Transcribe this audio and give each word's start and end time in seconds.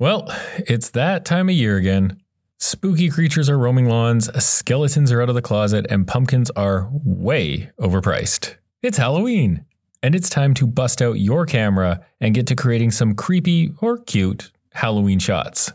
Well, 0.00 0.32
it's 0.58 0.90
that 0.90 1.24
time 1.24 1.48
of 1.48 1.56
year 1.56 1.76
again. 1.76 2.22
Spooky 2.60 3.10
creatures 3.10 3.48
are 3.50 3.58
roaming 3.58 3.88
lawns, 3.88 4.30
skeletons 4.44 5.10
are 5.10 5.20
out 5.20 5.28
of 5.28 5.34
the 5.34 5.42
closet, 5.42 5.86
and 5.90 6.06
pumpkins 6.06 6.50
are 6.50 6.88
way 6.92 7.72
overpriced. 7.80 8.54
It's 8.80 8.98
Halloween, 8.98 9.64
and 10.00 10.14
it's 10.14 10.30
time 10.30 10.54
to 10.54 10.68
bust 10.68 11.02
out 11.02 11.18
your 11.18 11.46
camera 11.46 12.06
and 12.20 12.32
get 12.32 12.46
to 12.46 12.54
creating 12.54 12.92
some 12.92 13.16
creepy 13.16 13.72
or 13.80 13.98
cute 13.98 14.52
Halloween 14.72 15.18
shots. 15.18 15.72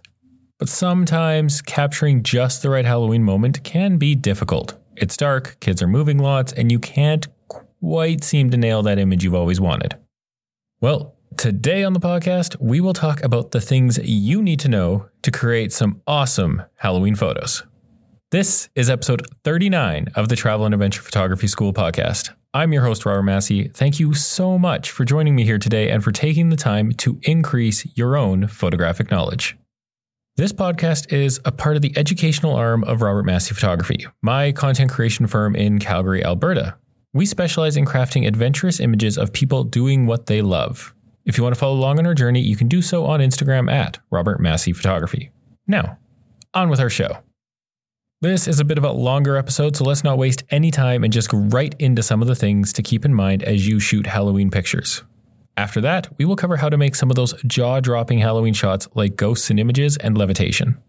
But 0.58 0.70
sometimes 0.70 1.62
capturing 1.62 2.24
just 2.24 2.62
the 2.62 2.70
right 2.70 2.86
Halloween 2.86 3.24
moment 3.24 3.66
can 3.66 3.98
be 3.98 4.16
difficult. 4.16 4.80
It's 4.96 5.18
dark, 5.18 5.58
kids 5.60 5.82
are 5.82 5.88
moving 5.88 6.18
lots, 6.18 6.54
and 6.54 6.71
you 6.71 6.80
can't 6.80 7.28
quite 7.50 8.24
seem 8.24 8.52
to 8.52 8.58
nail 8.58 8.84
that 8.84 9.00
image 9.00 9.26
you've 9.26 9.36
always 9.36 9.60
wanted. 9.60 9.98
Well, 10.80 11.12
Today 11.38 11.84
on 11.84 11.93
the 11.93 12.00
podcast, 12.00 12.59
we 12.59 12.81
will 12.81 12.93
talk 12.93 13.23
about 13.23 13.52
the 13.52 13.61
things 13.61 13.97
you 13.97 14.41
need 14.41 14.59
to 14.59 14.68
know 14.68 15.07
to 15.21 15.32
create 15.32 15.71
some 15.71 16.01
awesome 16.05 16.64
Halloween 16.75 17.15
photos. 17.15 17.64
This 18.32 18.69
is 18.75 18.89
episode 18.89 19.25
39 19.43 20.07
of 20.15 20.27
the 20.27 20.36
Travel 20.36 20.65
and 20.65 20.74
Adventure 20.74 21.01
Photography 21.01 21.47
School 21.47 21.71
podcast. 21.71 22.32
I'm 22.54 22.74
your 22.74 22.83
host, 22.83 23.05
Robert 23.05 23.24
Massey. 23.24 23.69
Thank 23.69 24.00
you 24.00 24.14
so 24.14 24.60
much 24.60 24.91
for 24.91 25.05
joining 25.05 25.36
me 25.36 25.46
here 25.46 25.57
today 25.57 25.89
and 25.89 26.04
for 26.04 26.11
taking 26.11 26.50
the 26.50 26.57
time 26.57 26.91
to 26.93 27.19
increase 27.24 27.86
your 27.96 28.18
own 28.18 28.47
photographic 28.47 29.10
knowledge. 29.10 29.57
This 30.36 30.52
podcast 30.52 31.11
is 31.11 31.39
a 31.46 31.52
part 31.52 31.75
of 31.75 31.82
the 31.82 31.93
educational 31.97 32.55
arm 32.55 32.83
of 32.83 33.02
Robert 33.02 33.23
Massey 33.25 33.53
Photography, 33.53 34.08
my 34.22 34.52
content 34.52 34.91
creation 34.91 35.27
firm 35.27 35.55
in 35.55 35.80
Calgary, 35.80 36.23
Alberta. 36.23 36.75
We 37.13 37.25
specialize 37.25 37.77
in 37.77 37.86
crafting 37.86 38.27
adventurous 38.27 38.80
images 38.80 39.17
of 39.17 39.31
people 39.31 39.63
doing 39.63 40.05
what 40.05 40.25
they 40.25 40.41
love. 40.41 40.94
If 41.25 41.38
you 41.38 41.44
want 41.44 41.55
to 41.55 41.59
follow 41.59 41.75
along 41.75 42.00
on 42.00 42.05
our 42.05 42.13
journey, 42.13 42.41
you 42.41 42.55
can 42.55 42.67
do 42.67 42.81
so 42.81 43.05
on 43.05 43.22
Instagram 43.22 43.72
at 43.72 44.00
Robert 44.09 44.41
Massey 44.41 44.73
Photography. 44.73 45.31
Now, 45.66 45.97
on 46.53 46.69
with 46.69 46.80
our 46.80 46.89
show. 46.89 47.19
This 48.19 48.47
is 48.47 48.59
a 48.59 48.65
bit 48.65 48.77
of 48.77 48.83
a 48.83 48.91
longer 48.91 49.38
episode, 49.38 49.75
so 49.75 49.85
let's 49.85 50.03
not 50.03 50.17
waste 50.17 50.43
any 50.49 50.71
time 50.71 51.03
and 51.03 51.11
just 51.11 51.30
go 51.30 51.38
right 51.38 51.73
into 51.80 52.03
some 52.03 52.21
of 52.21 52.27
the 52.27 52.35
things 52.35 52.73
to 52.73 52.81
keep 52.81 53.05
in 53.05 53.13
mind 53.13 53.43
as 53.43 53.67
you 53.67 53.80
shoot 53.80 54.07
Halloween 54.07 54.52
pictures. 54.52 55.03
After 55.55 55.80
that, 55.81 56.07
we 56.17 56.25
will 56.25 56.35
cover 56.35 56.57
how 56.57 56.69
to 56.69 56.77
make 56.77 56.95
some 56.95 57.09
of 57.09 57.15
those 57.15 57.33
jaw 57.43 57.80
dropping 57.80 58.19
Halloween 58.19 58.53
shots 58.53 58.87
like 58.95 59.15
ghosts 59.15 59.49
and 59.49 59.59
images 59.59 59.97
and 59.97 60.17
levitation. 60.17 60.81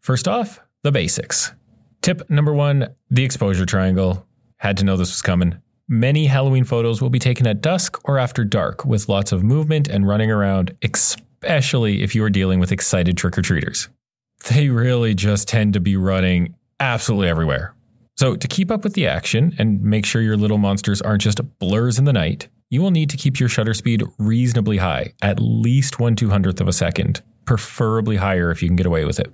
First 0.00 0.28
off, 0.28 0.60
the 0.82 0.92
basics. 0.92 1.52
Tip 2.00 2.28
number 2.30 2.54
one 2.54 2.88
the 3.10 3.24
exposure 3.24 3.66
triangle. 3.66 4.26
Had 4.58 4.76
to 4.78 4.84
know 4.84 4.96
this 4.96 5.10
was 5.10 5.22
coming. 5.22 5.60
Many 5.92 6.26
Halloween 6.26 6.62
photos 6.62 7.02
will 7.02 7.10
be 7.10 7.18
taken 7.18 7.48
at 7.48 7.60
dusk 7.60 7.98
or 8.04 8.16
after 8.16 8.44
dark 8.44 8.84
with 8.84 9.08
lots 9.08 9.32
of 9.32 9.42
movement 9.42 9.88
and 9.88 10.06
running 10.06 10.30
around, 10.30 10.76
especially 10.84 12.04
if 12.04 12.14
you 12.14 12.22
are 12.22 12.30
dealing 12.30 12.60
with 12.60 12.70
excited 12.70 13.16
trick 13.16 13.36
or 13.36 13.42
treaters. 13.42 13.88
They 14.48 14.68
really 14.68 15.14
just 15.14 15.48
tend 15.48 15.72
to 15.72 15.80
be 15.80 15.96
running 15.96 16.54
absolutely 16.78 17.26
everywhere. 17.28 17.74
So, 18.16 18.36
to 18.36 18.46
keep 18.46 18.70
up 18.70 18.84
with 18.84 18.94
the 18.94 19.08
action 19.08 19.52
and 19.58 19.82
make 19.82 20.06
sure 20.06 20.22
your 20.22 20.36
little 20.36 20.58
monsters 20.58 21.02
aren't 21.02 21.22
just 21.22 21.40
blurs 21.58 21.98
in 21.98 22.04
the 22.04 22.12
night, 22.12 22.46
you 22.68 22.80
will 22.80 22.92
need 22.92 23.10
to 23.10 23.16
keep 23.16 23.40
your 23.40 23.48
shutter 23.48 23.74
speed 23.74 24.04
reasonably 24.16 24.76
high, 24.76 25.14
at 25.22 25.40
least 25.40 25.98
one 25.98 26.14
two 26.14 26.30
hundredth 26.30 26.60
of 26.60 26.68
a 26.68 26.72
second, 26.72 27.20
preferably 27.46 28.14
higher 28.14 28.52
if 28.52 28.62
you 28.62 28.68
can 28.68 28.76
get 28.76 28.86
away 28.86 29.04
with 29.04 29.18
it. 29.18 29.32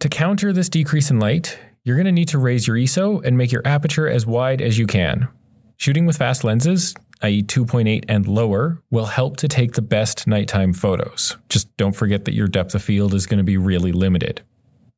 To 0.00 0.08
counter 0.08 0.52
this 0.52 0.68
decrease 0.68 1.08
in 1.08 1.20
light, 1.20 1.56
you're 1.86 1.94
going 1.96 2.06
to 2.06 2.12
need 2.12 2.26
to 2.28 2.38
raise 2.38 2.66
your 2.66 2.76
ISO 2.76 3.24
and 3.24 3.38
make 3.38 3.52
your 3.52 3.62
aperture 3.64 4.08
as 4.08 4.26
wide 4.26 4.60
as 4.60 4.76
you 4.76 4.88
can. 4.88 5.28
Shooting 5.76 6.04
with 6.04 6.16
fast 6.16 6.42
lenses, 6.42 6.96
i.e., 7.22 7.44
2.8 7.44 8.04
and 8.08 8.26
lower, 8.26 8.82
will 8.90 9.06
help 9.06 9.36
to 9.36 9.46
take 9.46 9.74
the 9.74 9.82
best 9.82 10.26
nighttime 10.26 10.72
photos. 10.72 11.36
Just 11.48 11.74
don't 11.76 11.94
forget 11.94 12.24
that 12.24 12.34
your 12.34 12.48
depth 12.48 12.74
of 12.74 12.82
field 12.82 13.14
is 13.14 13.26
going 13.26 13.38
to 13.38 13.44
be 13.44 13.56
really 13.56 13.92
limited. 13.92 14.42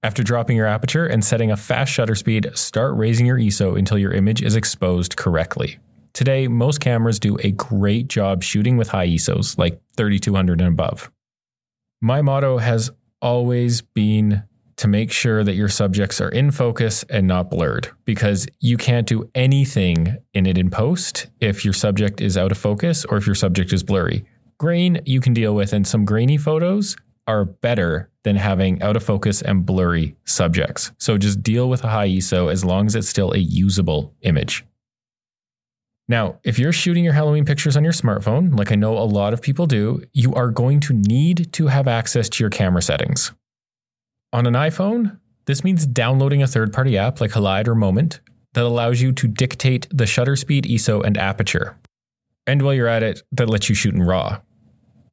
After 0.02 0.22
dropping 0.22 0.56
your 0.56 0.66
aperture 0.66 1.04
and 1.04 1.22
setting 1.22 1.50
a 1.50 1.58
fast 1.58 1.92
shutter 1.92 2.14
speed, 2.14 2.48
start 2.54 2.96
raising 2.96 3.26
your 3.26 3.36
ISO 3.36 3.78
until 3.78 3.98
your 3.98 4.12
image 4.12 4.42
is 4.42 4.56
exposed 4.56 5.14
correctly. 5.14 5.78
Today, 6.14 6.48
most 6.48 6.80
cameras 6.80 7.20
do 7.20 7.36
a 7.42 7.50
great 7.50 8.08
job 8.08 8.42
shooting 8.42 8.78
with 8.78 8.88
high 8.88 9.08
ISOs, 9.08 9.58
like 9.58 9.78
3200 9.98 10.62
and 10.62 10.72
above. 10.72 11.10
My 12.00 12.22
motto 12.22 12.56
has 12.56 12.90
always 13.20 13.82
been 13.82 14.44
to 14.78 14.88
make 14.88 15.12
sure 15.12 15.44
that 15.44 15.54
your 15.54 15.68
subjects 15.68 16.20
are 16.20 16.28
in 16.28 16.50
focus 16.52 17.04
and 17.10 17.26
not 17.26 17.50
blurred 17.50 17.90
because 18.04 18.46
you 18.60 18.76
can't 18.76 19.08
do 19.08 19.28
anything 19.34 20.16
in 20.32 20.46
it 20.46 20.56
in 20.56 20.70
post 20.70 21.26
if 21.40 21.64
your 21.64 21.74
subject 21.74 22.20
is 22.20 22.38
out 22.38 22.52
of 22.52 22.58
focus 22.58 23.04
or 23.04 23.18
if 23.18 23.26
your 23.26 23.34
subject 23.34 23.72
is 23.72 23.82
blurry. 23.82 24.24
Grain 24.56 25.00
you 25.04 25.20
can 25.20 25.34
deal 25.34 25.54
with, 25.54 25.72
and 25.72 25.86
some 25.86 26.04
grainy 26.04 26.36
photos 26.36 26.96
are 27.26 27.44
better 27.44 28.08
than 28.22 28.36
having 28.36 28.80
out 28.80 28.96
of 28.96 29.02
focus 29.02 29.42
and 29.42 29.66
blurry 29.66 30.16
subjects. 30.24 30.92
So 30.98 31.18
just 31.18 31.42
deal 31.42 31.68
with 31.68 31.84
a 31.84 31.88
high 31.88 32.08
ISO 32.08 32.50
as 32.50 32.64
long 32.64 32.86
as 32.86 32.94
it's 32.94 33.08
still 33.08 33.32
a 33.32 33.38
usable 33.38 34.14
image. 34.22 34.64
Now, 36.08 36.38
if 36.42 36.58
you're 36.58 36.72
shooting 36.72 37.04
your 37.04 37.12
Halloween 37.12 37.44
pictures 37.44 37.76
on 37.76 37.84
your 37.84 37.92
smartphone, 37.92 38.56
like 38.58 38.72
I 38.72 38.76
know 38.76 38.96
a 38.96 39.04
lot 39.04 39.34
of 39.34 39.42
people 39.42 39.66
do, 39.66 40.02
you 40.12 40.32
are 40.34 40.50
going 40.50 40.80
to 40.80 40.94
need 40.94 41.52
to 41.52 41.66
have 41.66 41.86
access 41.86 42.28
to 42.30 42.42
your 42.42 42.50
camera 42.50 42.80
settings. 42.80 43.32
On 44.32 44.46
an 44.46 44.54
iPhone, 44.54 45.18
this 45.46 45.64
means 45.64 45.86
downloading 45.86 46.42
a 46.42 46.46
third 46.46 46.72
party 46.72 46.98
app 46.98 47.20
like 47.20 47.30
Halide 47.30 47.66
or 47.66 47.74
Moment 47.74 48.20
that 48.52 48.64
allows 48.64 49.00
you 49.00 49.12
to 49.12 49.28
dictate 49.28 49.86
the 49.90 50.06
shutter 50.06 50.36
speed, 50.36 50.64
ISO, 50.64 51.02
and 51.02 51.16
aperture. 51.16 51.78
And 52.46 52.60
while 52.62 52.74
you're 52.74 52.88
at 52.88 53.02
it, 53.02 53.22
that 53.32 53.48
lets 53.48 53.68
you 53.68 53.74
shoot 53.74 53.94
in 53.94 54.02
RAW. 54.02 54.40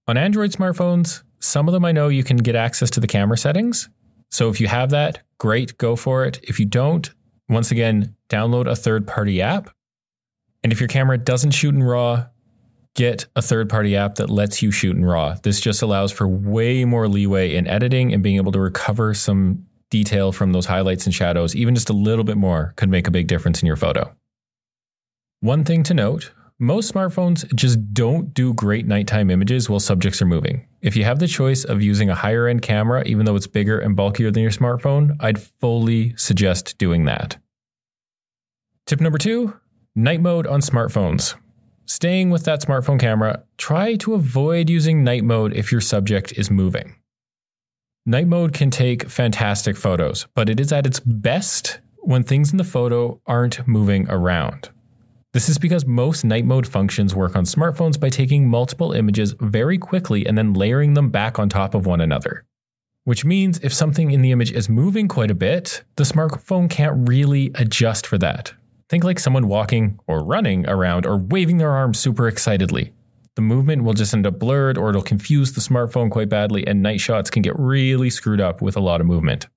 On 0.07 0.17
Android 0.17 0.51
smartphones, 0.51 1.23
some 1.39 1.67
of 1.67 1.73
them 1.73 1.85
I 1.85 1.91
know 1.91 2.09
you 2.09 2.23
can 2.23 2.37
get 2.37 2.55
access 2.55 2.89
to 2.91 2.99
the 2.99 3.07
camera 3.07 3.37
settings. 3.37 3.89
So 4.31 4.49
if 4.49 4.59
you 4.59 4.67
have 4.67 4.89
that, 4.89 5.23
great, 5.37 5.77
go 5.77 5.95
for 5.95 6.25
it. 6.25 6.39
If 6.43 6.59
you 6.59 6.65
don't, 6.65 7.09
once 7.47 7.71
again, 7.71 8.15
download 8.29 8.67
a 8.67 8.75
third 8.75 9.07
party 9.07 9.41
app. 9.41 9.69
And 10.63 10.73
if 10.73 10.79
your 10.79 10.89
camera 10.89 11.17
doesn't 11.17 11.51
shoot 11.51 11.73
in 11.73 11.83
RAW, 11.83 12.25
get 12.95 13.25
a 13.35 13.41
third 13.41 13.69
party 13.69 13.95
app 13.95 14.15
that 14.15 14.29
lets 14.29 14.61
you 14.61 14.71
shoot 14.71 14.95
in 14.95 15.05
RAW. 15.05 15.35
This 15.43 15.59
just 15.59 15.81
allows 15.81 16.11
for 16.11 16.27
way 16.27 16.85
more 16.85 17.07
leeway 17.07 17.55
in 17.55 17.67
editing 17.67 18.13
and 18.13 18.23
being 18.23 18.37
able 18.37 18.53
to 18.53 18.59
recover 18.59 19.13
some 19.13 19.65
detail 19.89 20.31
from 20.31 20.51
those 20.51 20.65
highlights 20.65 21.05
and 21.05 21.13
shadows, 21.13 21.55
even 21.55 21.75
just 21.75 21.89
a 21.89 21.93
little 21.93 22.23
bit 22.23 22.37
more, 22.37 22.73
could 22.77 22.89
make 22.89 23.07
a 23.07 23.11
big 23.11 23.27
difference 23.27 23.61
in 23.61 23.67
your 23.67 23.75
photo. 23.75 24.15
One 25.41 25.63
thing 25.63 25.83
to 25.83 25.93
note 25.93 26.31
most 26.57 26.93
smartphones 26.93 27.53
just 27.53 27.93
don't 27.93 28.33
do 28.33 28.53
great 28.53 28.87
nighttime 28.87 29.29
images 29.29 29.69
while 29.69 29.81
subjects 29.81 30.21
are 30.21 30.25
moving. 30.25 30.65
If 30.81 30.95
you 30.95 31.03
have 31.03 31.19
the 31.19 31.27
choice 31.27 31.65
of 31.65 31.81
using 31.81 32.09
a 32.09 32.15
higher 32.15 32.47
end 32.47 32.61
camera, 32.61 33.03
even 33.05 33.25
though 33.25 33.35
it's 33.35 33.45
bigger 33.47 33.77
and 33.77 33.93
bulkier 33.93 34.31
than 34.31 34.41
your 34.41 34.53
smartphone, 34.53 35.17
I'd 35.19 35.41
fully 35.41 36.15
suggest 36.15 36.77
doing 36.77 37.03
that. 37.05 37.37
Tip 38.85 39.01
number 39.01 39.17
two 39.17 39.59
night 39.95 40.21
mode 40.21 40.47
on 40.47 40.61
smartphones. 40.61 41.35
Staying 41.87 42.31
with 42.31 42.45
that 42.45 42.61
smartphone 42.61 42.99
camera, 42.99 43.43
try 43.57 43.95
to 43.95 44.15
avoid 44.15 44.69
using 44.69 45.03
night 45.03 45.23
mode 45.23 45.53
if 45.53 45.71
your 45.71 45.81
subject 45.81 46.33
is 46.33 46.49
moving. 46.49 46.95
Night 48.07 48.27
mode 48.27 48.53
can 48.53 48.71
take 48.71 49.09
fantastic 49.09 49.77
photos, 49.77 50.27
but 50.33 50.49
it 50.49 50.59
is 50.59 50.71
at 50.71 50.87
its 50.87 50.99
best 50.99 51.79
when 51.99 52.23
things 52.23 52.51
in 52.51 52.57
the 52.57 52.63
photo 52.63 53.19
aren't 53.27 53.67
moving 53.67 54.07
around. 54.09 54.69
This 55.33 55.49
is 55.49 55.57
because 55.57 55.85
most 55.85 56.23
night 56.23 56.45
mode 56.45 56.65
functions 56.67 57.13
work 57.13 57.35
on 57.35 57.43
smartphones 57.43 57.99
by 57.99 58.09
taking 58.09 58.47
multiple 58.47 58.93
images 58.93 59.35
very 59.39 59.77
quickly 59.77 60.25
and 60.25 60.37
then 60.37 60.53
layering 60.53 60.93
them 60.93 61.09
back 61.09 61.37
on 61.37 61.49
top 61.49 61.75
of 61.75 61.85
one 61.85 62.01
another. 62.01 62.45
Which 63.03 63.25
means 63.25 63.59
if 63.59 63.73
something 63.73 64.11
in 64.11 64.21
the 64.21 64.31
image 64.31 64.51
is 64.51 64.69
moving 64.69 65.07
quite 65.07 65.29
a 65.29 65.35
bit, 65.35 65.83
the 65.97 66.03
smartphone 66.03 66.69
can't 66.69 67.07
really 67.07 67.51
adjust 67.53 68.07
for 68.07 68.17
that. 68.17 68.53
Think 68.89 69.03
like 69.03 69.19
someone 69.19 69.47
walking 69.47 69.99
or 70.07 70.23
running 70.23 70.67
around 70.69 71.05
or 71.05 71.17
waving 71.17 71.57
their 71.57 71.71
arms 71.71 71.99
super 71.99 72.27
excitedly. 72.27 72.93
The 73.35 73.41
movement 73.41 73.83
will 73.83 73.93
just 73.93 74.13
end 74.13 74.27
up 74.27 74.39
blurred 74.39 74.77
or 74.77 74.89
it'll 74.89 75.01
confuse 75.01 75.53
the 75.53 75.61
smartphone 75.61 76.09
quite 76.09 76.29
badly, 76.29 76.65
and 76.65 76.81
night 76.81 77.01
shots 77.01 77.29
can 77.29 77.41
get 77.41 77.57
really 77.57 78.09
screwed 78.09 78.39
up 78.39 78.61
with 78.61 78.77
a 78.77 78.81
lot 78.81 79.01
of 79.01 79.07
movement. 79.07 79.47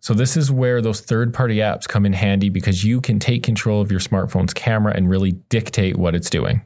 So, 0.00 0.14
this 0.14 0.36
is 0.36 0.52
where 0.52 0.80
those 0.80 1.00
third 1.00 1.34
party 1.34 1.56
apps 1.56 1.88
come 1.88 2.06
in 2.06 2.12
handy 2.12 2.50
because 2.50 2.84
you 2.84 3.00
can 3.00 3.18
take 3.18 3.42
control 3.42 3.80
of 3.80 3.90
your 3.90 4.00
smartphone's 4.00 4.54
camera 4.54 4.92
and 4.94 5.10
really 5.10 5.32
dictate 5.32 5.96
what 5.96 6.14
it's 6.14 6.30
doing. 6.30 6.62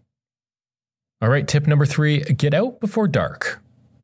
All 1.23 1.31
right, 1.31 1.49
tip 1.49 1.67
number 1.67 1.87
three 1.87 2.21
get 2.21 2.53
out 2.53 2.81
before 2.81 3.09
dark. 3.09 3.63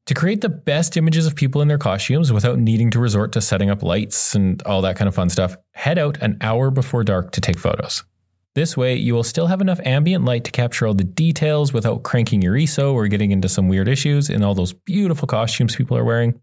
To 0.09 0.15
create 0.15 0.41
the 0.41 0.49
best 0.49 0.97
images 0.97 1.27
of 1.27 1.37
people 1.37 1.61
in 1.61 1.69
their 1.69 1.77
costumes 1.77 2.33
without 2.33 2.59
needing 2.59 2.91
to 2.93 2.99
resort 2.99 3.31
to 3.33 3.43
setting 3.43 3.69
up 3.69 3.83
lights 3.83 4.35
and 4.35 4.63
all 4.63 4.81
that 4.81 4.97
kind 4.97 5.07
of 5.07 5.15
fun 5.15 5.29
stuff, 5.29 5.55
head 5.73 5.99
out 5.99 6.17
an 6.23 6.39
hour 6.41 6.71
before 6.71 7.05
dark 7.05 7.31
to 7.33 7.43
take 7.43 7.59
photos. 7.59 8.05
This 8.55 8.75
way, 8.75 8.95
you 8.97 9.13
will 9.13 9.23
still 9.23 9.49
have 9.49 9.61
enough 9.61 9.81
ambient 9.85 10.25
light 10.25 10.45
to 10.45 10.51
capture 10.51 10.87
all 10.87 10.95
the 10.95 11.05
details 11.05 11.75
without 11.75 12.05
cranking 12.05 12.41
your 12.41 12.55
ISO 12.55 12.95
or 12.95 13.07
getting 13.07 13.33
into 13.33 13.51
some 13.51 13.69
weird 13.69 13.87
issues 13.87 14.31
in 14.31 14.43
all 14.43 14.55
those 14.55 14.73
beautiful 14.73 15.29
costumes 15.29 15.77
people 15.77 15.95
are 15.95 16.05
wearing. 16.05 16.41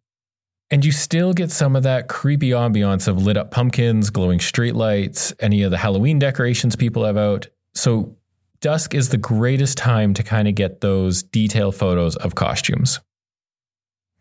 And 0.69 0.85
you 0.85 0.91
still 0.91 1.33
get 1.33 1.49
some 1.49 1.75
of 1.75 1.81
that 1.81 2.07
creepy 2.07 2.51
ambiance 2.51 3.07
of 3.07 3.25
lit 3.25 3.35
up 3.35 3.49
pumpkins, 3.49 4.11
glowing 4.11 4.37
streetlights, 4.37 5.33
any 5.39 5.63
of 5.63 5.71
the 5.71 5.79
Halloween 5.79 6.19
decorations 6.19 6.75
people 6.75 7.03
have 7.03 7.17
out. 7.17 7.47
So, 7.73 8.15
dusk 8.61 8.93
is 8.93 9.09
the 9.09 9.17
greatest 9.17 9.75
time 9.75 10.13
to 10.13 10.21
kind 10.21 10.47
of 10.47 10.53
get 10.53 10.81
those 10.81 11.23
detail 11.23 11.71
photos 11.71 12.15
of 12.17 12.35
costumes. 12.35 12.99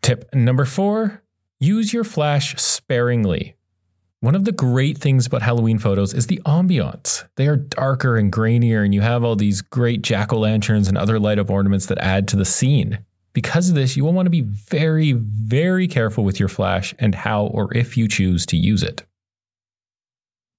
Tip 0.05 0.31
number 0.35 0.65
four 0.65 1.23
use 1.59 1.91
your 1.91 2.03
flash 2.03 2.55
sparingly. 2.61 3.55
One 4.19 4.35
of 4.35 4.45
the 4.45 4.51
great 4.51 4.99
things 4.99 5.25
about 5.25 5.41
Halloween 5.41 5.79
photos 5.79 6.13
is 6.13 6.27
the 6.27 6.39
ambiance. 6.45 7.27
They 7.37 7.47
are 7.47 7.55
darker 7.55 8.15
and 8.15 8.31
grainier, 8.31 8.85
and 8.85 8.93
you 8.93 9.01
have 9.01 9.23
all 9.23 9.35
these 9.35 9.63
great 9.63 10.03
jack 10.03 10.31
o' 10.31 10.37
lanterns 10.37 10.87
and 10.87 10.95
other 10.95 11.19
light 11.19 11.39
up 11.39 11.49
ornaments 11.49 11.87
that 11.87 11.97
add 11.97 12.27
to 12.27 12.35
the 12.35 12.45
scene. 12.45 12.99
Because 13.33 13.69
of 13.69 13.73
this, 13.73 13.97
you 13.97 14.05
will 14.05 14.13
want 14.13 14.27
to 14.27 14.29
be 14.29 14.41
very, 14.41 15.13
very 15.13 15.87
careful 15.87 16.23
with 16.23 16.39
your 16.39 16.49
flash 16.49 16.93
and 16.99 17.15
how 17.15 17.47
or 17.47 17.75
if 17.75 17.97
you 17.97 18.07
choose 18.07 18.45
to 18.45 18.57
use 18.57 18.83
it. 18.83 19.07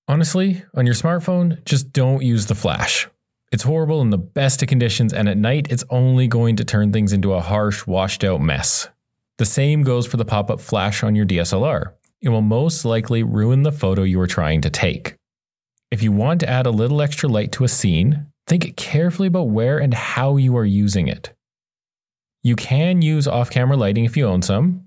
Honestly, 0.09 0.65
on 0.75 0.87
your 0.87 0.95
smartphone, 0.97 1.65
just 1.65 1.93
don't 1.93 2.25
use 2.25 2.47
the 2.47 2.57
flash. 2.57 3.07
It's 3.53 3.63
horrible 3.63 4.03
in 4.03 4.11
the 4.11 4.19
best 4.19 4.61
of 4.63 4.69
conditions, 4.69 5.13
and 5.13 5.29
at 5.29 5.39
night, 5.39 5.69
it's 5.71 5.85
only 5.89 6.27
going 6.27 6.57
to 6.57 6.65
turn 6.65 6.93
things 6.93 7.13
into 7.13 7.33
a 7.33 7.41
harsh, 7.41 7.87
washed 7.87 8.25
out 8.25 8.41
mess. 8.41 8.89
The 9.39 9.45
same 9.45 9.83
goes 9.83 10.07
for 10.07 10.17
the 10.17 10.25
pop 10.25 10.51
up 10.51 10.61
flash 10.61 11.03
on 11.03 11.15
your 11.15 11.27
DSLR. 11.27 11.93
It 12.23 12.31
will 12.31 12.43
most 12.43 12.85
likely 12.85 13.23
ruin 13.23 13.63
the 13.63 13.73
photo 13.73 14.03
you 14.03 14.19
are 14.21 14.27
trying 14.27 14.63
to 14.63 14.71
take. 14.71 15.17
If 15.91 16.03
you 16.03 16.11
want 16.11 16.41
to 16.41 16.49
add 16.49 16.67
a 16.67 16.71
little 16.71 17.03
extra 17.03 17.29
light 17.29 17.53
to 17.53 17.65
a 17.65 17.69
scene, 17.69 18.27
think 18.47 18.77
carefully 18.77 19.29
about 19.29 19.51
where 19.51 19.79
and 19.79 19.93
how 19.93 20.37
you 20.37 20.57
are 20.57 20.65
using 20.65 21.07
it. 21.09 21.35
You 22.43 22.57
can 22.57 23.03
use 23.03 23.29
off 23.29 23.51
camera 23.51 23.77
lighting 23.77 24.05
if 24.05 24.17
you 24.17 24.27
own 24.27 24.41
some, 24.41 24.87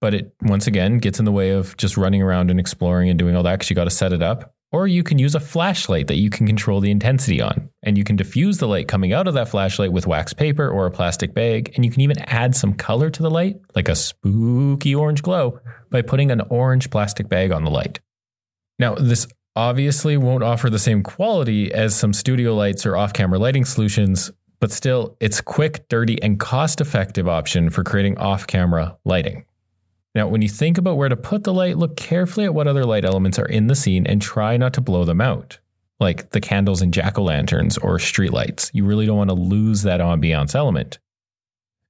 but 0.00 0.14
it 0.14 0.34
once 0.42 0.66
again 0.66 0.98
gets 0.98 1.18
in 1.18 1.24
the 1.24 1.32
way 1.32 1.50
of 1.50 1.76
just 1.76 1.96
running 1.96 2.22
around 2.22 2.50
and 2.50 2.58
exploring 2.58 3.10
and 3.10 3.18
doing 3.18 3.36
all 3.36 3.42
that 3.42 3.58
because 3.58 3.68
you 3.68 3.76
got 3.76 3.84
to 3.84 3.90
set 3.90 4.12
it 4.12 4.22
up. 4.22 4.54
Or 4.72 4.86
you 4.86 5.02
can 5.02 5.18
use 5.18 5.34
a 5.34 5.40
flashlight 5.40 6.06
that 6.06 6.16
you 6.16 6.30
can 6.30 6.46
control 6.46 6.80
the 6.80 6.92
intensity 6.92 7.40
on. 7.40 7.70
And 7.82 7.98
you 7.98 8.04
can 8.04 8.14
diffuse 8.14 8.58
the 8.58 8.68
light 8.68 8.86
coming 8.86 9.12
out 9.12 9.26
of 9.26 9.34
that 9.34 9.48
flashlight 9.48 9.92
with 9.92 10.06
wax 10.06 10.32
paper 10.32 10.68
or 10.68 10.86
a 10.86 10.90
plastic 10.90 11.34
bag. 11.34 11.72
And 11.74 11.84
you 11.84 11.90
can 11.90 12.02
even 12.02 12.18
add 12.20 12.54
some 12.54 12.74
color 12.74 13.10
to 13.10 13.22
the 13.22 13.30
light, 13.30 13.56
like 13.74 13.88
a 13.88 13.96
spooky 13.96 14.94
orange 14.94 15.22
glow, 15.22 15.58
by 15.90 16.02
putting 16.02 16.30
an 16.30 16.42
orange 16.50 16.90
plastic 16.90 17.28
bag 17.28 17.50
on 17.50 17.64
the 17.64 17.70
light. 17.70 17.98
Now, 18.78 18.94
this 18.94 19.26
obviously 19.56 20.16
won't 20.16 20.44
offer 20.44 20.70
the 20.70 20.78
same 20.78 21.02
quality 21.02 21.72
as 21.72 21.96
some 21.96 22.12
studio 22.12 22.54
lights 22.54 22.86
or 22.86 22.96
off 22.96 23.12
camera 23.12 23.38
lighting 23.38 23.64
solutions, 23.64 24.30
but 24.60 24.70
still, 24.70 25.16
it's 25.20 25.40
quick, 25.40 25.88
dirty, 25.88 26.22
and 26.22 26.38
cost 26.38 26.80
effective 26.80 27.26
option 27.26 27.70
for 27.70 27.82
creating 27.82 28.18
off 28.18 28.46
camera 28.46 28.96
lighting. 29.04 29.44
Now, 30.14 30.26
when 30.26 30.42
you 30.42 30.48
think 30.48 30.76
about 30.76 30.96
where 30.96 31.08
to 31.08 31.16
put 31.16 31.44
the 31.44 31.52
light, 31.52 31.78
look 31.78 31.96
carefully 31.96 32.44
at 32.44 32.54
what 32.54 32.66
other 32.66 32.84
light 32.84 33.04
elements 33.04 33.38
are 33.38 33.46
in 33.46 33.68
the 33.68 33.76
scene 33.76 34.06
and 34.06 34.20
try 34.20 34.56
not 34.56 34.72
to 34.74 34.80
blow 34.80 35.04
them 35.04 35.20
out, 35.20 35.58
like 36.00 36.30
the 36.30 36.40
candles 36.40 36.82
and 36.82 36.92
jack 36.92 37.16
o' 37.16 37.22
lanterns 37.22 37.78
or 37.78 37.98
streetlights. 37.98 38.70
You 38.74 38.84
really 38.84 39.06
don't 39.06 39.18
want 39.18 39.30
to 39.30 39.34
lose 39.34 39.82
that 39.82 40.00
ambiance 40.00 40.54
element. 40.54 40.98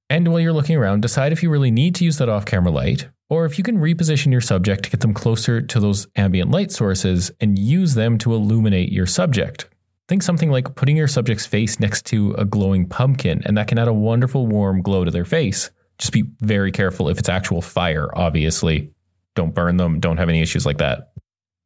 And 0.07 0.27
while 0.27 0.39
you're 0.39 0.53
looking 0.53 0.75
around, 0.75 1.01
decide 1.01 1.31
if 1.31 1.41
you 1.41 1.49
really 1.49 1.71
need 1.71 1.95
to 1.95 2.05
use 2.05 2.17
that 2.17 2.29
off 2.29 2.45
camera 2.45 2.71
light, 2.71 3.07
or 3.27 3.45
if 3.45 3.57
you 3.57 3.63
can 3.63 3.77
reposition 3.77 4.31
your 4.31 4.41
subject 4.41 4.83
to 4.83 4.89
get 4.91 4.99
them 4.99 5.13
closer 5.13 5.61
to 5.61 5.79
those 5.79 6.05
ambient 6.15 6.51
light 6.51 6.71
sources 6.71 7.31
and 7.39 7.57
use 7.57 7.95
them 7.95 8.17
to 8.19 8.33
illuminate 8.33 8.91
your 8.91 9.07
subject. 9.07 9.67
Think 10.07 10.21
something 10.21 10.51
like 10.51 10.75
putting 10.75 10.97
your 10.97 11.07
subject's 11.07 11.45
face 11.45 11.79
next 11.79 12.05
to 12.07 12.33
a 12.37 12.45
glowing 12.45 12.87
pumpkin, 12.87 13.41
and 13.45 13.57
that 13.57 13.67
can 13.67 13.79
add 13.79 13.87
a 13.87 13.93
wonderful 13.93 14.45
warm 14.45 14.81
glow 14.81 15.05
to 15.05 15.11
their 15.11 15.25
face 15.25 15.71
just 16.01 16.11
be 16.11 16.23
very 16.39 16.71
careful 16.71 17.07
if 17.09 17.19
it's 17.19 17.29
actual 17.29 17.61
fire, 17.61 18.09
obviously. 18.17 18.91
Don't 19.35 19.53
burn 19.53 19.77
them, 19.77 19.99
don't 19.99 20.17
have 20.17 20.29
any 20.29 20.41
issues 20.41 20.65
like 20.65 20.79
that. 20.79 21.13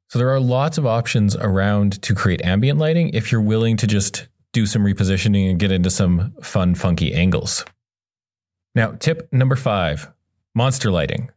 So 0.09 0.19
there 0.19 0.29
are 0.29 0.39
lots 0.39 0.77
of 0.77 0.85
options 0.85 1.35
around 1.35 2.01
to 2.03 2.13
create 2.13 2.43
ambient 2.43 2.77
lighting 2.77 3.09
if 3.13 3.31
you're 3.31 3.41
willing 3.41 3.77
to 3.77 3.87
just 3.87 4.27
do 4.53 4.65
some 4.65 4.83
repositioning 4.83 5.49
and 5.49 5.59
get 5.59 5.71
into 5.71 5.89
some 5.89 6.33
fun, 6.43 6.75
funky 6.75 7.13
angles. 7.13 7.65
Now, 8.75 8.91
tip 8.91 9.27
number 9.31 9.55
five 9.55 10.11
monster 10.53 10.91
lighting. 10.91 11.31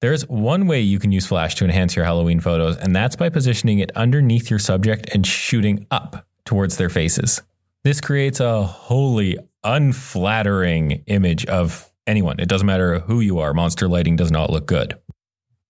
There's 0.00 0.28
one 0.28 0.66
way 0.66 0.80
you 0.80 0.98
can 0.98 1.12
use 1.12 1.26
flash 1.26 1.54
to 1.56 1.64
enhance 1.64 1.94
your 1.94 2.04
Halloween 2.04 2.40
photos, 2.40 2.76
and 2.76 2.96
that's 2.96 3.16
by 3.16 3.28
positioning 3.28 3.78
it 3.78 3.92
underneath 3.94 4.50
your 4.50 4.58
subject 4.58 5.08
and 5.14 5.26
shooting 5.26 5.86
up 5.90 6.26
towards 6.44 6.78
their 6.78 6.88
faces. 6.88 7.42
This 7.84 8.00
creates 8.00 8.40
a 8.40 8.62
wholly 8.62 9.38
unflattering 9.62 11.04
image 11.06 11.46
of 11.46 11.89
anyone. 12.10 12.40
It 12.40 12.48
doesn't 12.48 12.66
matter 12.66 12.98
who 13.00 13.20
you 13.20 13.38
are. 13.38 13.54
Monster 13.54 13.88
lighting 13.88 14.16
does 14.16 14.30
not 14.30 14.50
look 14.50 14.66
good. 14.66 14.98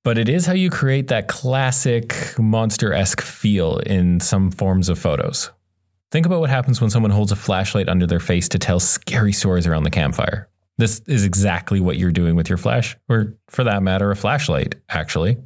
But 0.03 0.17
it 0.17 0.29
is 0.29 0.47
how 0.47 0.55
you 0.55 0.71
create 0.71 1.09
that 1.09 1.29
classic 1.29 2.17
monster 2.39 2.93
esque 2.95 3.21
feel 3.21 3.79
in 3.79 4.19
some 4.19 4.51
forms 4.51 4.89
of 4.89 4.99
photos. 4.99 5.51
Think 6.11 6.27
about 6.27 6.41
what 6.41 6.51
happens 6.51 6.81
when 6.81 6.91
someone 6.91 7.13
holds 7.13 7.31
a 7.31 7.37
flashlight 7.37 7.89
under 7.89 8.07
their 8.07 8.19
face 8.19 8.49
to 8.49 8.59
tell 8.59 8.81
scary 8.81 9.33
stories 9.33 9.67
around 9.67 9.85
the 9.85 9.91
campfire. 9.91 10.49
This 10.79 11.01
is 11.07 11.25
exactly 11.25 11.79
what 11.79 11.99
you're 11.99 12.11
doing 12.11 12.35
with 12.35 12.49
your 12.49 12.57
flash, 12.57 12.97
or 13.09 13.35
for 13.49 13.63
that 13.65 13.83
matter, 13.83 14.11
a 14.11 14.17
flashlight, 14.17 14.77
actually. 14.89 15.37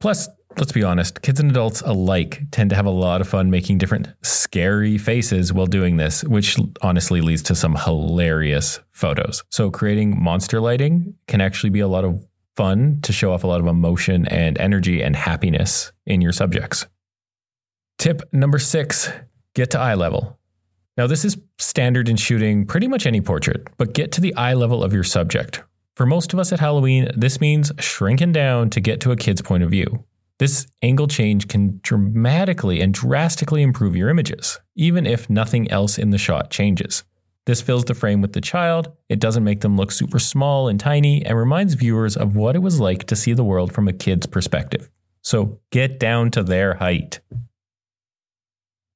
Plus, 0.00 0.28
let's 0.56 0.72
be 0.72 0.82
honest, 0.82 1.22
kids 1.22 1.40
and 1.40 1.50
adults 1.50 1.80
alike 1.82 2.42
tend 2.50 2.70
to 2.70 2.76
have 2.76 2.86
a 2.86 2.90
lot 2.90 3.20
of 3.20 3.28
fun 3.28 3.50
making 3.50 3.78
different 3.78 4.08
scary 4.22 4.98
faces 4.98 5.52
while 5.52 5.66
doing 5.66 5.96
this, 5.96 6.24
which 6.24 6.56
honestly 6.82 7.20
leads 7.20 7.42
to 7.42 7.54
some 7.54 7.76
hilarious 7.76 8.80
photos. 8.90 9.42
So, 9.50 9.70
creating 9.70 10.22
monster 10.22 10.60
lighting 10.60 11.14
can 11.26 11.40
actually 11.40 11.70
be 11.70 11.80
a 11.80 11.88
lot 11.88 12.04
of 12.04 12.24
fun 12.56 13.00
to 13.02 13.12
show 13.12 13.32
off 13.32 13.44
a 13.44 13.46
lot 13.46 13.60
of 13.60 13.66
emotion 13.66 14.26
and 14.28 14.58
energy 14.58 15.02
and 15.02 15.16
happiness 15.16 15.92
in 16.06 16.20
your 16.20 16.32
subjects. 16.32 16.86
Tip 17.98 18.22
number 18.32 18.58
six 18.58 19.10
get 19.54 19.70
to 19.70 19.78
eye 19.78 19.94
level. 19.94 20.38
Now, 20.96 21.06
this 21.06 21.24
is 21.24 21.36
standard 21.58 22.08
in 22.08 22.16
shooting 22.16 22.66
pretty 22.66 22.86
much 22.86 23.06
any 23.06 23.20
portrait, 23.20 23.66
but 23.76 23.94
get 23.94 24.12
to 24.12 24.20
the 24.20 24.34
eye 24.36 24.54
level 24.54 24.84
of 24.84 24.92
your 24.92 25.04
subject. 25.04 25.62
For 25.96 26.06
most 26.06 26.32
of 26.32 26.38
us 26.38 26.52
at 26.52 26.60
Halloween, 26.60 27.10
this 27.16 27.40
means 27.40 27.72
shrinking 27.78 28.32
down 28.32 28.70
to 28.70 28.80
get 28.80 29.00
to 29.02 29.12
a 29.12 29.16
kid's 29.16 29.42
point 29.42 29.62
of 29.62 29.70
view. 29.70 30.04
This 30.38 30.66
angle 30.82 31.06
change 31.06 31.46
can 31.46 31.78
dramatically 31.82 32.80
and 32.80 32.92
drastically 32.92 33.62
improve 33.62 33.94
your 33.94 34.08
images, 34.08 34.60
even 34.74 35.06
if 35.06 35.30
nothing 35.30 35.70
else 35.70 35.96
in 35.96 36.10
the 36.10 36.18
shot 36.18 36.50
changes. 36.50 37.04
This 37.46 37.60
fills 37.60 37.84
the 37.84 37.94
frame 37.94 38.20
with 38.20 38.32
the 38.32 38.40
child, 38.40 38.90
it 39.08 39.20
doesn't 39.20 39.44
make 39.44 39.60
them 39.60 39.76
look 39.76 39.92
super 39.92 40.18
small 40.18 40.66
and 40.66 40.80
tiny, 40.80 41.24
and 41.24 41.38
reminds 41.38 41.74
viewers 41.74 42.16
of 42.16 42.34
what 42.34 42.56
it 42.56 42.62
was 42.62 42.80
like 42.80 43.04
to 43.04 43.16
see 43.16 43.32
the 43.32 43.44
world 43.44 43.72
from 43.72 43.86
a 43.86 43.92
kid's 43.92 44.26
perspective. 44.26 44.90
So 45.22 45.60
get 45.70 46.00
down 46.00 46.30
to 46.32 46.42
their 46.42 46.74
height. 46.74 47.20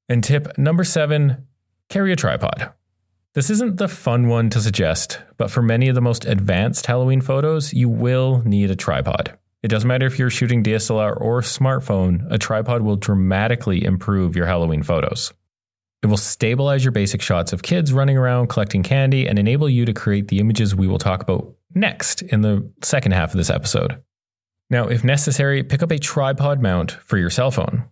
And 0.09 0.25
tip 0.25 0.59
number 0.59 0.83
seven 0.83 1.47
carry 1.89 2.13
a 2.13 2.17
tripod. 2.17 2.73
This 3.35 3.51
isn't 3.51 3.77
the 3.77 3.89
fun 3.89 4.27
one 4.27 4.51
to 4.51 4.61
suggest, 4.61 5.21
but 5.37 5.51
for 5.51 5.63
many 5.63 5.89
of 5.89 5.95
the 5.95 6.01
most 6.01 6.25
advanced 6.25 6.87
Halloween 6.87 7.21
photos, 7.21 7.73
you 7.73 7.89
will 7.89 8.43
need 8.45 8.71
a 8.71 8.77
tripod. 8.77 9.38
It 9.63 9.69
doesn't 9.69 9.89
matter 9.89 10.07
if 10.07 10.19
you're 10.19 10.31
shooting 10.31 10.63
DSLR 10.63 11.21
or 11.21 11.41
smartphone, 11.41 12.31
a 12.31 12.39
tripod 12.39 12.83
will 12.83 12.97
dramatically 12.97 13.85
improve 13.85 14.37
your 14.37 14.47
Halloween 14.47 14.85
photos. 14.85 15.33
It 16.03 16.07
will 16.07 16.17
stabilize 16.17 16.85
your 16.85 16.93
basic 16.93 17.21
shots 17.21 17.53
of 17.53 17.63
kids 17.63 17.93
running 17.93 18.17
around 18.17 18.49
collecting 18.49 18.85
candy 18.85 19.27
and 19.27 19.37
enable 19.37 19.69
you 19.69 19.85
to 19.85 19.93
create 19.93 20.29
the 20.29 20.39
images 20.39 20.77
we 20.77 20.87
will 20.87 20.99
talk 20.99 21.23
about 21.23 21.55
next 21.75 22.23
in 22.23 22.43
the 22.43 22.71
second 22.83 23.13
half 23.13 23.33
of 23.33 23.37
this 23.37 23.51
episode. 23.51 24.01
Now, 24.71 24.87
if 24.87 25.03
necessary, 25.03 25.65
pick 25.65 25.83
up 25.83 25.91
a 25.91 25.99
tripod 25.99 26.63
mount 26.63 26.93
for 26.93 27.19
your 27.19 27.31
cell 27.31 27.51
phone. 27.51 27.85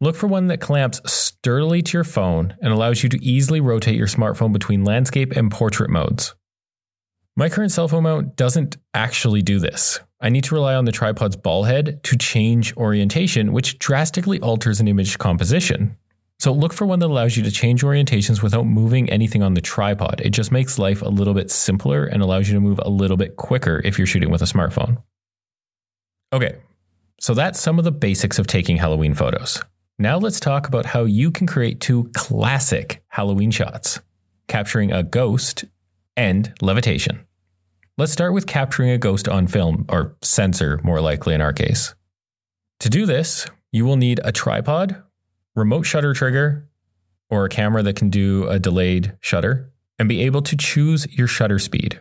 Look 0.00 0.16
for 0.16 0.26
one 0.26 0.46
that 0.46 0.62
clamps 0.62 1.02
sturdily 1.12 1.82
to 1.82 1.98
your 1.98 2.04
phone 2.04 2.56
and 2.62 2.72
allows 2.72 3.02
you 3.02 3.10
to 3.10 3.22
easily 3.22 3.60
rotate 3.60 3.96
your 3.96 4.06
smartphone 4.06 4.54
between 4.54 4.84
landscape 4.84 5.32
and 5.32 5.50
portrait 5.50 5.90
modes. 5.90 6.34
My 7.36 7.50
current 7.50 7.72
cell 7.72 7.88
phone 7.88 8.04
mount 8.04 8.36
doesn't 8.36 8.78
actually 8.94 9.42
do 9.42 9.58
this. 9.58 10.00
I 10.20 10.28
need 10.28 10.44
to 10.44 10.54
rely 10.54 10.74
on 10.74 10.84
the 10.84 10.92
tripod's 10.92 11.36
ball 11.36 11.64
head 11.64 12.02
to 12.04 12.16
change 12.16 12.76
orientation, 12.76 13.52
which 13.52 13.78
drastically 13.78 14.38
alters 14.40 14.80
an 14.80 14.88
image 14.88 15.18
composition. 15.18 15.96
So 16.38 16.52
look 16.52 16.72
for 16.72 16.86
one 16.86 17.00
that 17.00 17.06
allows 17.06 17.36
you 17.36 17.42
to 17.42 17.50
change 17.50 17.82
orientations 17.82 18.42
without 18.42 18.66
moving 18.66 19.10
anything 19.10 19.42
on 19.42 19.54
the 19.54 19.60
tripod. 19.60 20.20
It 20.24 20.30
just 20.30 20.52
makes 20.52 20.78
life 20.78 21.02
a 21.02 21.08
little 21.08 21.34
bit 21.34 21.50
simpler 21.50 22.04
and 22.06 22.22
allows 22.22 22.48
you 22.48 22.54
to 22.54 22.60
move 22.60 22.80
a 22.82 22.90
little 22.90 23.16
bit 23.16 23.36
quicker 23.36 23.80
if 23.84 23.98
you're 23.98 24.06
shooting 24.06 24.30
with 24.30 24.42
a 24.42 24.46
smartphone. 24.46 25.02
Okay, 26.32 26.56
so 27.18 27.34
that's 27.34 27.60
some 27.60 27.78
of 27.78 27.84
the 27.84 27.92
basics 27.92 28.38
of 28.38 28.46
taking 28.46 28.76
Halloween 28.76 29.14
photos. 29.14 29.62
Now 29.98 30.16
let's 30.16 30.40
talk 30.40 30.66
about 30.66 30.86
how 30.86 31.04
you 31.04 31.30
can 31.30 31.46
create 31.46 31.80
two 31.80 32.10
classic 32.14 33.02
Halloween 33.08 33.50
shots, 33.50 34.00
capturing 34.48 34.92
a 34.92 35.02
ghost 35.02 35.66
and 36.16 36.54
levitation. 36.62 37.26
Let's 37.98 38.12
start 38.12 38.32
with 38.32 38.46
capturing 38.46 38.90
a 38.90 38.98
ghost 38.98 39.28
on 39.28 39.46
film, 39.46 39.84
or 39.88 40.16
sensor, 40.22 40.80
more 40.82 41.00
likely 41.00 41.34
in 41.34 41.40
our 41.40 41.52
case. 41.52 41.94
To 42.80 42.88
do 42.88 43.04
this, 43.04 43.46
you 43.72 43.84
will 43.84 43.96
need 43.96 44.20
a 44.24 44.32
tripod, 44.32 45.02
remote 45.54 45.82
shutter 45.82 46.14
trigger, 46.14 46.68
or 47.28 47.44
a 47.44 47.50
camera 47.50 47.82
that 47.82 47.96
can 47.96 48.08
do 48.08 48.48
a 48.48 48.58
delayed 48.58 49.16
shutter, 49.20 49.70
and 49.98 50.08
be 50.08 50.22
able 50.22 50.42
to 50.42 50.56
choose 50.56 51.06
your 51.16 51.26
shutter 51.26 51.58
speed. 51.58 52.00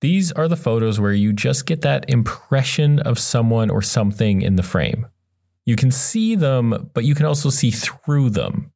These 0.00 0.30
are 0.32 0.46
the 0.46 0.56
photos 0.56 1.00
where 1.00 1.12
you 1.12 1.32
just 1.32 1.66
get 1.66 1.82
that 1.82 2.08
impression 2.08 3.00
of 3.00 3.18
someone 3.18 3.68
or 3.68 3.82
something 3.82 4.42
in 4.42 4.54
the 4.54 4.62
frame. 4.62 5.06
You 5.66 5.74
can 5.74 5.90
see 5.90 6.36
them, 6.36 6.90
but 6.94 7.04
you 7.04 7.16
can 7.16 7.26
also 7.26 7.50
see 7.50 7.72
through 7.72 8.30
them. 8.30 8.72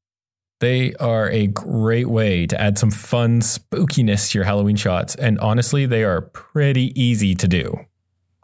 They 0.62 0.95
are 1.00 1.28
a 1.28 1.49
great 1.49 2.09
way 2.09 2.47
to 2.47 2.61
add 2.61 2.78
some 2.78 2.92
fun 2.92 3.40
spookiness 3.40 4.31
to 4.31 4.38
your 4.38 4.45
Halloween 4.45 4.76
shots, 4.76 5.16
and 5.16 5.37
honestly, 5.40 5.87
they 5.87 6.04
are 6.04 6.21
pretty 6.21 6.92
easy 6.95 7.35
to 7.35 7.49
do. 7.49 7.81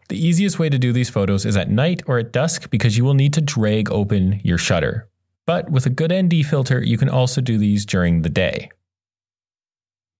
The 0.09 0.21
easiest 0.21 0.59
way 0.59 0.67
to 0.67 0.77
do 0.77 0.91
these 0.91 1.09
photos 1.09 1.45
is 1.45 1.55
at 1.55 1.69
night 1.69 2.03
or 2.07 2.19
at 2.19 2.33
dusk 2.33 2.69
because 2.71 2.97
you 2.97 3.05
will 3.05 3.13
need 3.13 3.31
to 3.35 3.41
drag 3.41 3.89
open 3.89 4.41
your 4.43 4.57
shutter. 4.57 5.07
But 5.45 5.69
with 5.69 5.85
a 5.85 5.89
good 5.89 6.11
ND 6.11 6.45
filter, 6.45 6.83
you 6.83 6.97
can 6.97 7.07
also 7.07 7.39
do 7.39 7.57
these 7.57 7.85
during 7.85 8.23
the 8.23 8.29
day. 8.29 8.69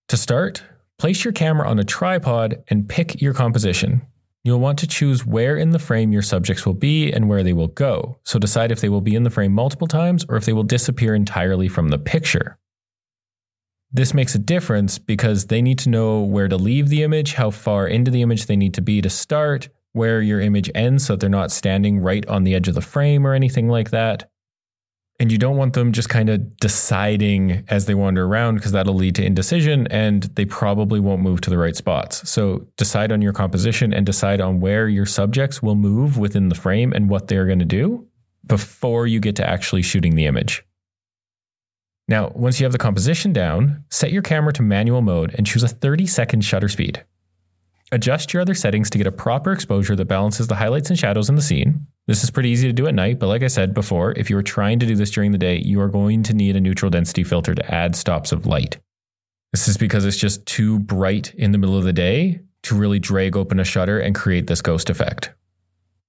To 0.08 0.16
start, 0.16 0.64
place 1.00 1.26
your 1.26 1.34
camera 1.34 1.68
on 1.68 1.80
a 1.80 1.84
tripod 1.84 2.64
and 2.70 2.88
pick 2.88 3.22
your 3.22 3.34
composition. 3.34 4.04
You'll 4.50 4.60
want 4.60 4.80
to 4.80 4.88
choose 4.88 5.28
where 5.28 5.56
in 5.56 5.70
the 5.70 5.78
frame 5.78 6.12
your 6.12 6.24
subjects 6.24 6.66
will 6.66 6.74
be 6.74 7.12
and 7.12 7.30
where 7.30 7.44
they 7.44 7.54
will 7.54 7.68
go, 7.68 8.18
so 8.24 8.40
decide 8.40 8.72
if 8.72 8.82
they 8.82 8.90
will 8.90 9.00
be 9.00 9.14
in 9.14 9.22
the 9.22 9.30
frame 9.30 9.52
multiple 9.52 9.86
times 9.86 10.26
or 10.28 10.38
if 10.38 10.46
they 10.46 10.54
will 10.54 10.64
disappear 10.64 11.14
entirely 11.14 11.68
from 11.68 11.90
the 11.90 12.00
picture. 12.00 12.58
This 13.92 14.12
makes 14.12 14.34
a 14.34 14.40
difference 14.40 14.98
because 14.98 15.46
they 15.46 15.62
need 15.62 15.78
to 15.78 15.90
know 15.90 16.22
where 16.22 16.48
to 16.48 16.58
leave 16.58 16.90
the 16.90 17.04
image, 17.04 17.36
how 17.36 17.52
far 17.52 17.86
into 17.86 18.10
the 18.10 18.24
image 18.24 18.48
they 18.48 18.56
need 18.56 18.74
to 18.74 18.82
be 18.82 19.04
to 19.04 19.10
start, 19.12 19.70
where 19.92 20.20
your 20.20 20.42
image 20.42 20.72
ends 20.74 21.06
so 21.06 21.14
that 21.14 21.20
they're 21.20 21.30
not 21.30 21.52
standing 21.52 22.00
right 22.00 22.26
on 22.26 22.44
the 22.44 22.56
edge 22.56 22.68
of 22.68 22.74
the 22.74 22.82
frame 22.82 23.28
or 23.28 23.36
anything 23.36 23.70
like 23.70 23.92
that. 23.92 24.32
And 25.22 25.34
you 25.34 25.38
don't 25.38 25.58
want 25.58 25.74
them 25.74 25.92
just 25.92 26.08
kind 26.08 26.30
of 26.30 26.58
deciding 26.58 27.66
as 27.68 27.86
they 27.86 27.94
wander 27.94 28.26
around 28.26 28.56
because 28.56 28.72
that'll 28.72 28.94
lead 28.94 29.16
to 29.16 29.26
indecision 29.26 29.86
and 29.88 30.24
they 30.36 30.46
probably 30.46 31.02
won't 31.02 31.22
move 31.22 31.42
to 31.42 31.50
the 31.50 31.58
right 31.58 31.76
spots. 31.76 32.30
So 32.30 32.68
decide 32.78 33.12
on 33.12 33.22
your 33.22 33.34
composition 33.34 33.94
and 33.94 34.06
decide 34.06 34.40
on 34.40 34.62
where 34.62 34.88
your 34.88 35.06
subjects 35.06 35.62
will 35.62 35.76
move 35.76 36.18
within 36.18 36.48
the 36.48 36.56
frame 36.56 36.94
and 36.94 37.10
what 37.10 37.28
they're 37.28 37.46
going 37.46 37.60
to 37.60 37.66
do 37.66 38.08
before 38.46 39.08
you 39.08 39.20
get 39.20 39.36
to 39.36 39.48
actually 39.48 39.82
shooting 39.82 40.16
the 40.16 40.26
image. 40.26 40.64
Now, 42.08 42.32
once 42.34 42.60
you 42.60 42.64
have 42.64 42.72
the 42.72 42.80
composition 42.80 43.34
down, 43.34 43.84
set 43.92 44.12
your 44.12 44.24
camera 44.24 44.54
to 44.54 44.64
manual 44.64 45.02
mode 45.02 45.36
and 45.36 45.46
choose 45.46 45.64
a 45.64 45.68
30 45.68 46.08
second 46.08 46.42
shutter 46.42 46.70
speed. 46.70 47.04
Adjust 47.92 48.34
your 48.34 48.42
other 48.42 48.56
settings 48.56 48.90
to 48.92 48.98
get 48.98 49.06
a 49.06 49.12
proper 49.12 49.52
exposure 49.52 49.96
that 49.96 50.06
balances 50.06 50.48
the 50.48 50.56
highlights 50.56 50.90
and 50.90 50.98
shadows 50.98 51.30
in 51.30 51.36
the 51.36 51.42
scene. 51.42 51.88
This 52.10 52.24
is 52.24 52.32
pretty 52.32 52.50
easy 52.50 52.68
to 52.68 52.74
do 52.74 52.88
at 52.88 52.96
night, 52.96 53.20
but 53.20 53.28
like 53.28 53.44
I 53.44 53.48
said 53.48 53.72
before, 53.72 54.14
if 54.14 54.32
you 54.32 54.38
are 54.40 54.42
trying 54.42 54.80
to 54.80 54.88
do 54.88 54.96
this 54.96 55.12
during 55.12 55.32
the 55.32 55.38
day, 55.38 55.58
you 55.58 55.80
are 55.80 55.90
going 55.90 56.24
to 56.24 56.34
need 56.34 56.56
a 56.56 56.60
neutral 56.60 56.90
density 56.90 57.24
filter 57.24 57.54
to 57.54 57.72
add 57.72 57.96
stops 57.96 58.32
of 58.32 58.48
light. 58.48 58.80
This 59.54 59.68
is 59.68 59.78
because 59.78 60.06
it's 60.06 60.18
just 60.18 60.44
too 60.48 60.80
bright 60.80 61.36
in 61.36 61.52
the 61.52 61.60
middle 61.60 61.78
of 61.78 61.84
the 61.84 61.94
day 61.94 62.40
to 62.64 62.74
really 62.74 62.98
drag 62.98 63.38
open 63.38 63.60
a 63.60 63.64
shutter 63.64 64.00
and 64.00 64.16
create 64.16 64.48
this 64.48 64.64
ghost 64.64 64.90
effect. 64.90 65.36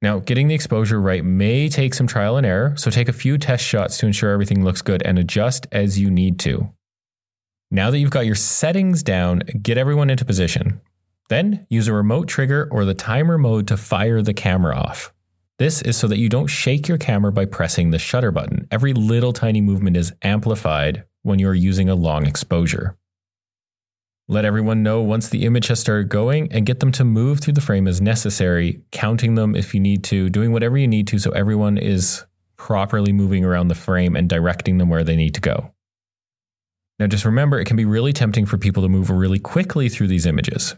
Now, 0.01 0.21
getting 0.21 0.49
the 0.49 0.55
exposure 0.55 0.99
right 0.99 1.23
may 1.23 1.69
take 1.69 1.93
some 1.93 2.07
trial 2.07 2.39
and 2.39 2.47
error, 2.47 2.73
so 2.79 2.91
take 2.91 3.11
a 3.11 3.13
few 3.13 3.37
test 3.37 3.63
shots 3.63 3.99
to 3.99 4.07
ensure 4.07 4.31
everything 4.31 4.65
looks 4.65 4.81
good 4.81 5.03
and 5.03 5.19
adjust 5.19 5.67
as 5.71 5.99
you 5.99 6.11
need 6.11 6.39
to. 6.39 6.73
Now 7.71 7.91
that 7.91 7.99
you've 7.99 8.09
got 8.09 8.25
your 8.25 8.37
settings 8.37 9.03
down, 9.03 9.41
get 9.61 9.77
everyone 9.77 10.09
into 10.09 10.25
position. 10.25 10.81
Then 11.29 11.67
use 11.69 11.89
a 11.89 11.93
remote 11.93 12.27
trigger 12.27 12.67
or 12.71 12.87
the 12.87 12.95
timer 12.95 13.37
mode 13.37 13.69
to 13.69 13.77
fire 13.77 14.23
the 14.23 14.33
camera 14.33 14.75
off. 14.75 15.13
This 15.61 15.83
is 15.83 15.95
so 15.95 16.09
that 16.09 16.17
you 16.17 16.31
don't 16.31 16.47
shake 16.47 16.89
your 16.89 16.97
camera 16.97 17.31
by 17.31 17.45
pressing 17.45 17.91
the 17.91 17.99
shutter 17.99 18.31
button. 18.31 18.67
Every 18.71 18.95
little 18.95 19.35
tiny 19.35 19.61
movement 19.61 19.95
is 19.95 20.11
amplified 20.23 21.05
when 21.21 21.39
you're 21.39 21.53
using 21.53 21.91
a 21.91 21.95
long 21.95 22.27
exposure. 22.27 22.97
Let 24.27 24.47
everyone 24.47 24.83
know 24.83 25.03
once 25.03 25.29
the 25.29 25.45
image 25.45 25.67
has 25.67 25.79
started 25.79 26.09
going 26.09 26.51
and 26.51 26.65
get 26.65 26.81
them 26.81 26.93
to 26.93 27.05
move 27.05 27.41
through 27.41 27.53
the 27.53 27.61
frame 27.61 27.87
as 27.87 28.01
necessary, 28.01 28.81
counting 28.91 29.35
them 29.35 29.55
if 29.55 29.75
you 29.75 29.81
need 29.81 30.03
to, 30.05 30.31
doing 30.31 30.51
whatever 30.51 30.79
you 30.79 30.89
need 30.89 31.07
to 31.09 31.19
so 31.19 31.31
everyone 31.33 31.77
is 31.77 32.25
properly 32.57 33.13
moving 33.13 33.45
around 33.45 33.69
the 33.69 33.75
frame 33.75 34.17
and 34.17 34.31
directing 34.31 34.79
them 34.79 34.89
where 34.89 35.05
they 35.05 35.15
need 35.15 35.35
to 35.35 35.43
go. 35.43 35.75
Now, 36.99 37.07
just 37.07 37.27
remember, 37.27 37.61
it 37.61 37.67
can 37.67 37.77
be 37.77 37.85
really 37.85 38.15
tempting 38.15 38.47
for 38.47 38.57
people 38.57 38.83
to 38.83 38.89
move 38.89 39.11
really 39.11 39.39
quickly 39.39 39.91
through 39.91 40.09
these 40.09 40.25
images. 40.25 40.75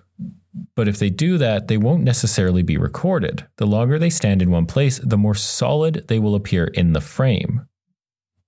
But 0.74 0.88
if 0.88 0.98
they 0.98 1.10
do 1.10 1.38
that, 1.38 1.68
they 1.68 1.78
won't 1.78 2.04
necessarily 2.04 2.62
be 2.62 2.76
recorded. 2.76 3.46
The 3.56 3.66
longer 3.66 3.98
they 3.98 4.10
stand 4.10 4.42
in 4.42 4.50
one 4.50 4.66
place, 4.66 4.98
the 4.98 5.16
more 5.16 5.34
solid 5.34 6.04
they 6.08 6.18
will 6.18 6.34
appear 6.34 6.64
in 6.64 6.92
the 6.92 7.00
frame. 7.00 7.66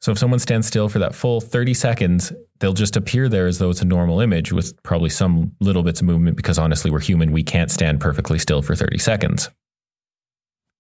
So 0.01 0.13
if 0.13 0.19
someone 0.19 0.39
stands 0.39 0.67
still 0.67 0.91
for 0.91 0.99
that 0.99 1.15
full 1.15 1.41
30 1.41 1.73
seconds, 1.73 2.31
they'll 2.61 2.75
just 2.75 2.95
appear 2.95 3.27
there 3.27 3.47
as 3.47 3.59
though 3.59 3.71
it's 3.71 3.81
a 3.81 3.87
normal 3.87 4.21
image 4.21 4.53
with 4.53 4.83
probably 4.83 5.09
some 5.09 5.53
little 5.61 5.83
bits 5.83 6.01
of 6.01 6.07
movement 6.07 6.37
because 6.37 6.59
honestly, 6.59 6.91
we're 6.91 7.01
human. 7.01 7.33
We 7.33 7.43
can't 7.43 7.71
stand 7.71 8.01
perfectly 8.01 8.39
still 8.39 8.61
for 8.61 8.75
30 8.75 8.99
seconds. 8.99 9.49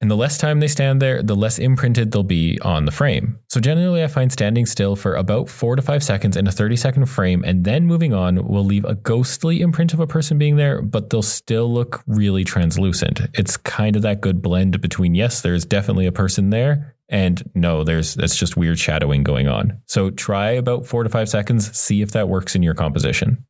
And 0.00 0.10
the 0.10 0.16
less 0.16 0.36
time 0.36 0.60
they 0.60 0.68
stand 0.68 1.00
there, 1.00 1.22
the 1.22 1.36
less 1.36 1.58
imprinted 1.58 2.12
they'll 2.12 2.22
be 2.22 2.60
on 2.60 2.84
the 2.84 2.90
frame. 2.90 3.38
So 3.48 3.58
generally, 3.60 4.04
I 4.04 4.06
find 4.06 4.30
standing 4.30 4.66
still 4.66 4.96
for 4.96 5.14
about 5.14 5.48
four 5.48 5.76
to 5.76 5.82
five 5.82 6.02
seconds 6.02 6.36
in 6.36 6.46
a 6.46 6.52
30 6.52 6.76
second 6.76 7.06
frame 7.06 7.42
and 7.46 7.64
then 7.64 7.86
moving 7.86 8.12
on 8.12 8.46
will 8.46 8.64
leave 8.64 8.84
a 8.84 8.96
ghostly 8.96 9.60
imprint 9.62 9.94
of 9.94 10.00
a 10.00 10.06
person 10.06 10.36
being 10.36 10.56
there, 10.56 10.82
but 10.82 11.08
they'll 11.08 11.22
still 11.22 11.72
look 11.72 12.02
really 12.06 12.44
translucent. 12.44 13.20
It's 13.32 13.56
kind 13.56 13.96
of 13.96 14.02
that 14.02 14.20
good 14.20 14.42
blend 14.42 14.80
between, 14.80 15.14
yes, 15.14 15.40
there's 15.40 15.64
definitely 15.64 16.06
a 16.06 16.12
person 16.12 16.50
there, 16.50 16.94
and 17.08 17.42
no, 17.54 17.84
there's 17.84 18.14
that's 18.14 18.36
just 18.36 18.56
weird 18.56 18.78
shadowing 18.78 19.24
going 19.24 19.48
on. 19.48 19.80
So 19.86 20.10
try 20.10 20.50
about 20.50 20.86
four 20.86 21.02
to 21.02 21.08
five 21.08 21.28
seconds, 21.28 21.76
see 21.78 22.02
if 22.02 22.12
that 22.12 22.28
works 22.28 22.54
in 22.54 22.62
your 22.62 22.74
composition. 22.74 23.44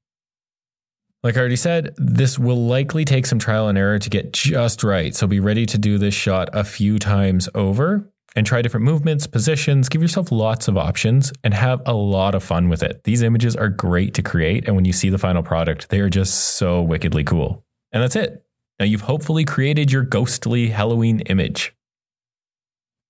Like 1.24 1.38
I 1.38 1.40
already 1.40 1.56
said, 1.56 1.94
this 1.96 2.38
will 2.38 2.66
likely 2.66 3.06
take 3.06 3.24
some 3.24 3.38
trial 3.38 3.68
and 3.68 3.78
error 3.78 3.98
to 3.98 4.10
get 4.10 4.34
just 4.34 4.84
right. 4.84 5.14
So 5.14 5.26
be 5.26 5.40
ready 5.40 5.64
to 5.64 5.78
do 5.78 5.96
this 5.96 6.12
shot 6.12 6.50
a 6.52 6.62
few 6.64 6.98
times 6.98 7.48
over 7.54 8.12
and 8.36 8.46
try 8.46 8.60
different 8.60 8.84
movements, 8.84 9.26
positions, 9.26 9.88
give 9.88 10.02
yourself 10.02 10.30
lots 10.30 10.68
of 10.68 10.76
options 10.76 11.32
and 11.42 11.54
have 11.54 11.80
a 11.86 11.94
lot 11.94 12.34
of 12.34 12.44
fun 12.44 12.68
with 12.68 12.82
it. 12.82 13.04
These 13.04 13.22
images 13.22 13.56
are 13.56 13.70
great 13.70 14.12
to 14.14 14.22
create. 14.22 14.66
And 14.66 14.76
when 14.76 14.84
you 14.84 14.92
see 14.92 15.08
the 15.08 15.16
final 15.16 15.42
product, 15.42 15.88
they 15.88 16.00
are 16.00 16.10
just 16.10 16.56
so 16.56 16.82
wickedly 16.82 17.24
cool. 17.24 17.64
And 17.90 18.02
that's 18.02 18.16
it. 18.16 18.44
Now 18.78 18.84
you've 18.84 19.00
hopefully 19.00 19.46
created 19.46 19.90
your 19.90 20.02
ghostly 20.02 20.68
Halloween 20.68 21.20
image. 21.20 21.74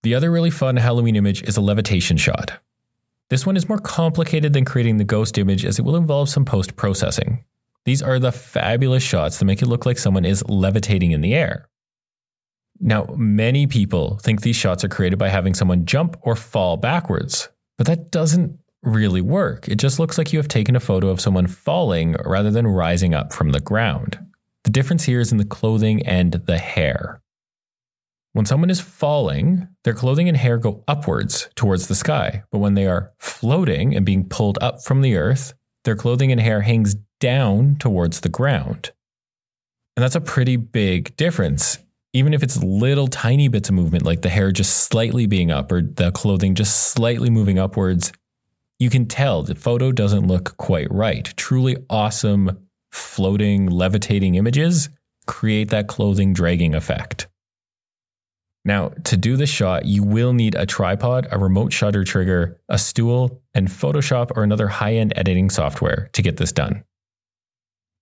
The 0.05 0.15
other 0.15 0.31
really 0.31 0.51
fun 0.51 0.77
Halloween 0.77 1.17
image 1.17 1.43
is 1.43 1.57
a 1.57 1.61
levitation 1.61 2.17
shot. 2.17 2.61
This 3.29 3.45
one 3.45 3.57
is 3.57 3.69
more 3.69 3.79
complicated 3.79 4.53
than 4.53 4.65
creating 4.65 4.99
the 4.99 5.05
ghost 5.05 5.37
image 5.37 5.65
as 5.65 5.81
it 5.81 5.85
will 5.85 5.97
involve 5.97 6.29
some 6.29 6.45
post 6.45 6.77
processing. 6.77 7.45
These 7.85 8.03
are 8.03 8.19
the 8.19 8.33
fabulous 8.33 9.03
shots 9.03 9.39
that 9.39 9.45
make 9.45 9.63
it 9.63 9.67
look 9.67 9.85
like 9.85 9.99
someone 9.99 10.25
is 10.25 10.45
levitating 10.49 11.13
in 11.13 11.21
the 11.21 11.35
air. 11.35 11.69
Now, 12.81 13.07
many 13.17 13.67
people 13.67 14.19
think 14.23 14.41
these 14.41 14.57
shots 14.57 14.83
are 14.85 14.89
created 14.89 15.19
by 15.19 15.29
having 15.29 15.55
someone 15.55 15.87
jump 15.87 16.17
or 16.23 16.35
fall 16.35 16.77
backwards, 16.77 17.49
but 17.79 17.87
that 17.87 18.11
doesn't 18.11 18.59
really 18.83 19.21
work. 19.21 19.69
It 19.69 19.77
just 19.77 19.99
looks 19.99 20.19
like 20.19 20.33
you 20.33 20.39
have 20.39 20.49
taken 20.49 20.77
a 20.77 20.81
photo 20.81 21.09
of 21.09 21.21
someone 21.21 21.47
falling 21.47 22.17
rather 22.25 22.51
than 22.51 22.67
rising 22.67 23.15
up 23.15 23.33
from 23.33 23.53
the 23.53 23.61
ground. 23.61 24.19
The 24.65 24.71
difference 24.71 25.05
here 25.05 25.21
is 25.21 25.31
in 25.31 25.39
the 25.39 25.45
clothing 25.45 26.05
and 26.07 26.33
the 26.33 26.59
hair. 26.59 27.23
When 28.33 28.47
someone 28.47 28.71
is 28.71 28.81
falling, 28.81 29.69
their 29.85 29.95
clothing 29.95 30.29
and 30.29 30.37
hair 30.37 30.59
go 30.59 30.83
upwards 30.89 31.49
towards 31.55 31.87
the 31.87 31.95
sky, 31.95 32.43
but 32.51 32.59
when 32.59 32.75
they 32.75 32.87
are 32.87 33.13
floating 33.19 33.95
and 33.95 34.05
being 34.05 34.29
pulled 34.29 34.59
up 34.61 34.83
from 34.83 35.03
the 35.03 35.17
earth, 35.17 35.55
their 35.85 35.95
clothing 35.95 36.33
and 36.33 36.41
hair 36.41 36.63
hangs 36.63 36.97
down 37.25 37.75
towards 37.77 38.21
the 38.21 38.29
ground. 38.29 38.93
And 39.97 40.05
that's 40.05 40.15
a 40.15 40.21
pretty 40.21 40.57
big 40.57 41.17
difference. 41.17 41.79
Even 42.13 42.35
if 42.35 42.43
it's 42.43 42.63
little 42.63 43.07
tiny 43.07 43.49
bits 43.49 43.71
of 43.71 43.75
movement, 43.75 44.05
like 44.05 44.21
the 44.21 44.29
hair 44.29 44.53
just 44.53 44.89
slightly 44.89 45.25
being 45.25 45.51
up 45.51 45.73
or 45.73 45.81
the 45.81 46.13
clothing 46.13 46.55
just 46.55 46.91
slightly 46.93 47.31
moving 47.31 47.59
upwards, 47.59 48.13
you 48.79 48.91
can 48.91 49.07
tell 49.07 49.43
the 49.43 49.55
photo 49.55 49.91
doesn't 49.91 50.27
look 50.27 50.55
quite 50.59 50.93
right. 50.93 51.33
Truly 51.39 51.79
awesome 51.89 52.69
floating, 52.93 53.71
levitating 53.71 54.35
images 54.35 54.91
create 55.27 55.71
that 55.71 55.89
clothing 55.89 56.35
dragging 56.35 56.75
effect. 56.75 57.27
Now, 58.67 58.91
to 59.05 59.17
do 59.17 59.39
this 59.39 59.49
shot, 59.49 59.87
you 59.87 60.03
will 60.03 60.35
need 60.35 60.55
a 60.57 60.67
tripod, 60.67 61.27
a 61.31 61.39
remote 61.39 61.73
shutter 61.73 62.05
trigger, 62.05 62.61
a 62.69 62.77
stool, 62.77 63.41
and 63.55 63.69
Photoshop 63.69 64.37
or 64.37 64.43
another 64.43 64.69
high 64.69 64.97
end 64.97 65.15
editing 65.17 65.49
software 65.49 66.11
to 66.13 66.21
get 66.21 66.37
this 66.37 66.53
done. 66.53 66.85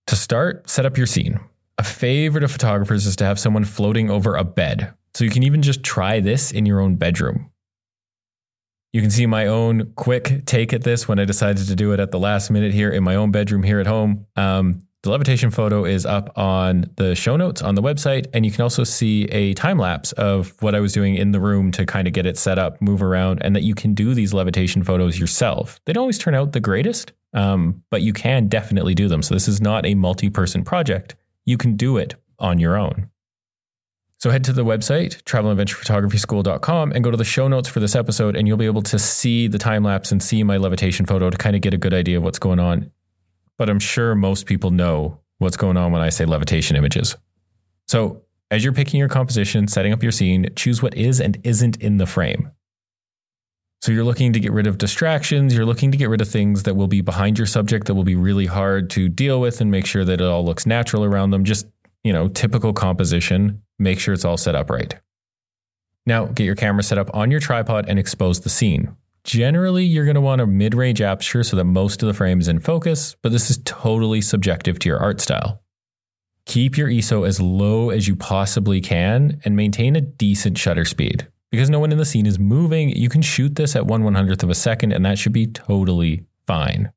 To 0.07 0.15
start, 0.15 0.69
set 0.69 0.85
up 0.85 0.97
your 0.97 1.07
scene. 1.07 1.39
A 1.77 1.83
favorite 1.83 2.43
of 2.43 2.51
photographers 2.51 3.05
is 3.05 3.15
to 3.17 3.25
have 3.25 3.39
someone 3.39 3.65
floating 3.65 4.09
over 4.09 4.35
a 4.35 4.43
bed. 4.43 4.93
So 5.13 5.23
you 5.23 5.29
can 5.29 5.43
even 5.43 5.61
just 5.61 5.83
try 5.83 6.19
this 6.19 6.51
in 6.51 6.65
your 6.65 6.79
own 6.79 6.95
bedroom. 6.95 7.51
You 8.91 9.01
can 9.01 9.09
see 9.09 9.25
my 9.25 9.47
own 9.47 9.91
quick 9.95 10.45
take 10.45 10.71
at 10.71 10.83
this 10.83 11.07
when 11.07 11.17
I 11.17 11.25
decided 11.25 11.67
to 11.67 11.75
do 11.75 11.93
it 11.93 11.99
at 11.99 12.11
the 12.11 12.19
last 12.19 12.51
minute 12.51 12.73
here 12.73 12.91
in 12.91 13.03
my 13.03 13.15
own 13.15 13.31
bedroom 13.31 13.63
here 13.63 13.79
at 13.79 13.87
home. 13.87 14.27
Um, 14.35 14.83
the 15.03 15.09
levitation 15.09 15.51
photo 15.51 15.83
is 15.83 16.05
up 16.05 16.37
on 16.37 16.85
the 16.95 17.13
show 17.13 17.35
notes 17.35 17.61
on 17.61 17.75
the 17.75 17.81
website, 17.81 18.27
and 18.33 18.45
you 18.45 18.51
can 18.51 18.61
also 18.61 18.85
see 18.85 19.25
a 19.25 19.53
time 19.53 19.77
lapse 19.77 20.13
of 20.13 20.55
what 20.61 20.73
I 20.73 20.79
was 20.79 20.93
doing 20.93 21.15
in 21.15 21.31
the 21.31 21.41
room 21.41 21.71
to 21.73 21.85
kind 21.85 22.07
of 22.07 22.13
get 22.13 22.25
it 22.25 22.37
set 22.37 22.57
up, 22.57 22.81
move 22.81 23.03
around, 23.03 23.43
and 23.43 23.53
that 23.53 23.63
you 23.63 23.75
can 23.75 23.93
do 23.93 24.13
these 24.13 24.33
levitation 24.33 24.81
photos 24.81 25.19
yourself. 25.19 25.81
They 25.85 25.91
don't 25.91 26.03
always 26.03 26.17
turn 26.17 26.35
out 26.35 26.53
the 26.53 26.61
greatest, 26.61 27.11
um, 27.33 27.83
but 27.89 28.01
you 28.01 28.13
can 28.13 28.47
definitely 28.47 28.95
do 28.95 29.09
them. 29.09 29.21
So 29.21 29.33
this 29.33 29.49
is 29.49 29.59
not 29.59 29.85
a 29.85 29.93
multi 29.93 30.29
person 30.29 30.63
project. 30.63 31.15
You 31.43 31.57
can 31.57 31.75
do 31.75 31.97
it 31.97 32.15
on 32.39 32.59
your 32.59 32.77
own. 32.77 33.09
So 34.19 34.29
head 34.29 34.45
to 34.45 34.53
the 34.53 34.63
website, 34.63 35.21
travelandadventurephotography.school.com, 35.23 36.93
and 36.93 37.03
go 37.03 37.11
to 37.11 37.17
the 37.17 37.25
show 37.25 37.49
notes 37.49 37.67
for 37.67 37.81
this 37.81 37.93
episode, 37.93 38.37
and 38.37 38.47
you'll 38.47 38.55
be 38.55 38.67
able 38.67 38.83
to 38.83 38.97
see 38.97 39.49
the 39.49 39.57
time 39.57 39.83
lapse 39.83 40.13
and 40.13 40.23
see 40.23 40.43
my 40.43 40.55
levitation 40.55 41.05
photo 41.05 41.29
to 41.29 41.37
kind 41.37 41.57
of 41.57 41.61
get 41.61 41.73
a 41.73 41.77
good 41.77 41.93
idea 41.93 42.15
of 42.15 42.23
what's 42.23 42.39
going 42.39 42.61
on. 42.61 42.89
But 43.63 43.69
I'm 43.69 43.79
sure 43.79 44.13
most 44.13 44.45
people 44.45 44.71
know 44.71 45.21
what's 45.37 45.55
going 45.55 45.77
on 45.77 45.93
when 45.93 46.01
I 46.01 46.09
say 46.09 46.25
levitation 46.25 46.75
images. 46.75 47.15
So 47.87 48.23
as 48.51 48.61
you're 48.61 48.73
picking 48.73 48.99
your 48.99 49.07
composition, 49.07 49.69
setting 49.69 49.93
up 49.93 50.03
your 50.03 50.11
scene, 50.11 50.49
choose 50.57 50.83
what 50.83 50.93
is 50.95 51.21
and 51.21 51.37
isn't 51.45 51.77
in 51.77 51.95
the 51.95 52.05
frame. 52.05 52.51
So 53.81 53.93
you're 53.93 54.03
looking 54.03 54.33
to 54.33 54.39
get 54.41 54.51
rid 54.51 54.67
of 54.67 54.77
distractions, 54.77 55.55
you're 55.55 55.65
looking 55.65 55.93
to 55.93 55.97
get 55.97 56.09
rid 56.09 56.19
of 56.19 56.27
things 56.27 56.63
that 56.63 56.75
will 56.75 56.89
be 56.89 56.99
behind 56.99 57.37
your 57.37 57.47
subject 57.47 57.87
that 57.87 57.93
will 57.93 58.03
be 58.03 58.17
really 58.17 58.47
hard 58.47 58.89
to 58.89 59.07
deal 59.07 59.39
with 59.39 59.61
and 59.61 59.71
make 59.71 59.85
sure 59.85 60.03
that 60.03 60.19
it 60.19 60.27
all 60.27 60.43
looks 60.43 60.65
natural 60.65 61.05
around 61.05 61.29
them. 61.29 61.45
Just, 61.45 61.65
you 62.03 62.11
know, 62.11 62.27
typical 62.27 62.73
composition, 62.73 63.61
make 63.79 63.97
sure 63.97 64.13
it's 64.13 64.25
all 64.25 64.35
set 64.35 64.55
up 64.55 64.69
right. 64.69 64.99
Now, 66.05 66.25
get 66.25 66.43
your 66.43 66.55
camera 66.55 66.83
set 66.83 66.97
up 66.97 67.09
on 67.15 67.31
your 67.31 67.39
tripod 67.39 67.85
and 67.87 67.97
expose 67.97 68.41
the 68.41 68.49
scene. 68.49 68.97
Generally, 69.23 69.85
you're 69.85 70.05
going 70.05 70.15
to 70.15 70.21
want 70.21 70.41
a 70.41 70.47
mid 70.47 70.75
range 70.75 71.01
aperture 71.01 71.43
so 71.43 71.55
that 71.55 71.63
most 71.63 72.03
of 72.03 72.07
the 72.07 72.13
frame 72.13 72.39
is 72.39 72.47
in 72.47 72.59
focus, 72.59 73.15
but 73.21 73.31
this 73.31 73.49
is 73.49 73.59
totally 73.63 74.21
subjective 74.21 74.79
to 74.79 74.89
your 74.89 74.99
art 74.99 75.21
style. 75.21 75.61
Keep 76.45 76.77
your 76.77 76.89
ISO 76.89 77.25
as 77.25 77.39
low 77.39 77.89
as 77.89 78.07
you 78.07 78.17
possibly 78.17 78.81
can 78.81 79.39
and 79.45 79.55
maintain 79.55 79.95
a 79.95 80.01
decent 80.01 80.57
shutter 80.57 80.83
speed. 80.83 81.27
Because 81.51 81.69
no 81.69 81.79
one 81.79 81.91
in 81.91 81.97
the 81.97 82.05
scene 82.05 82.25
is 82.25 82.37
moving, 82.37 82.89
you 82.89 83.07
can 83.07 83.21
shoot 83.21 83.55
this 83.55 83.75
at 83.75 83.85
1 83.85 84.03
100th 84.03 84.43
of 84.43 84.49
a 84.49 84.55
second, 84.55 84.91
and 84.91 85.05
that 85.05 85.17
should 85.17 85.31
be 85.31 85.47
totally 85.47 86.25
fine. 86.45 86.91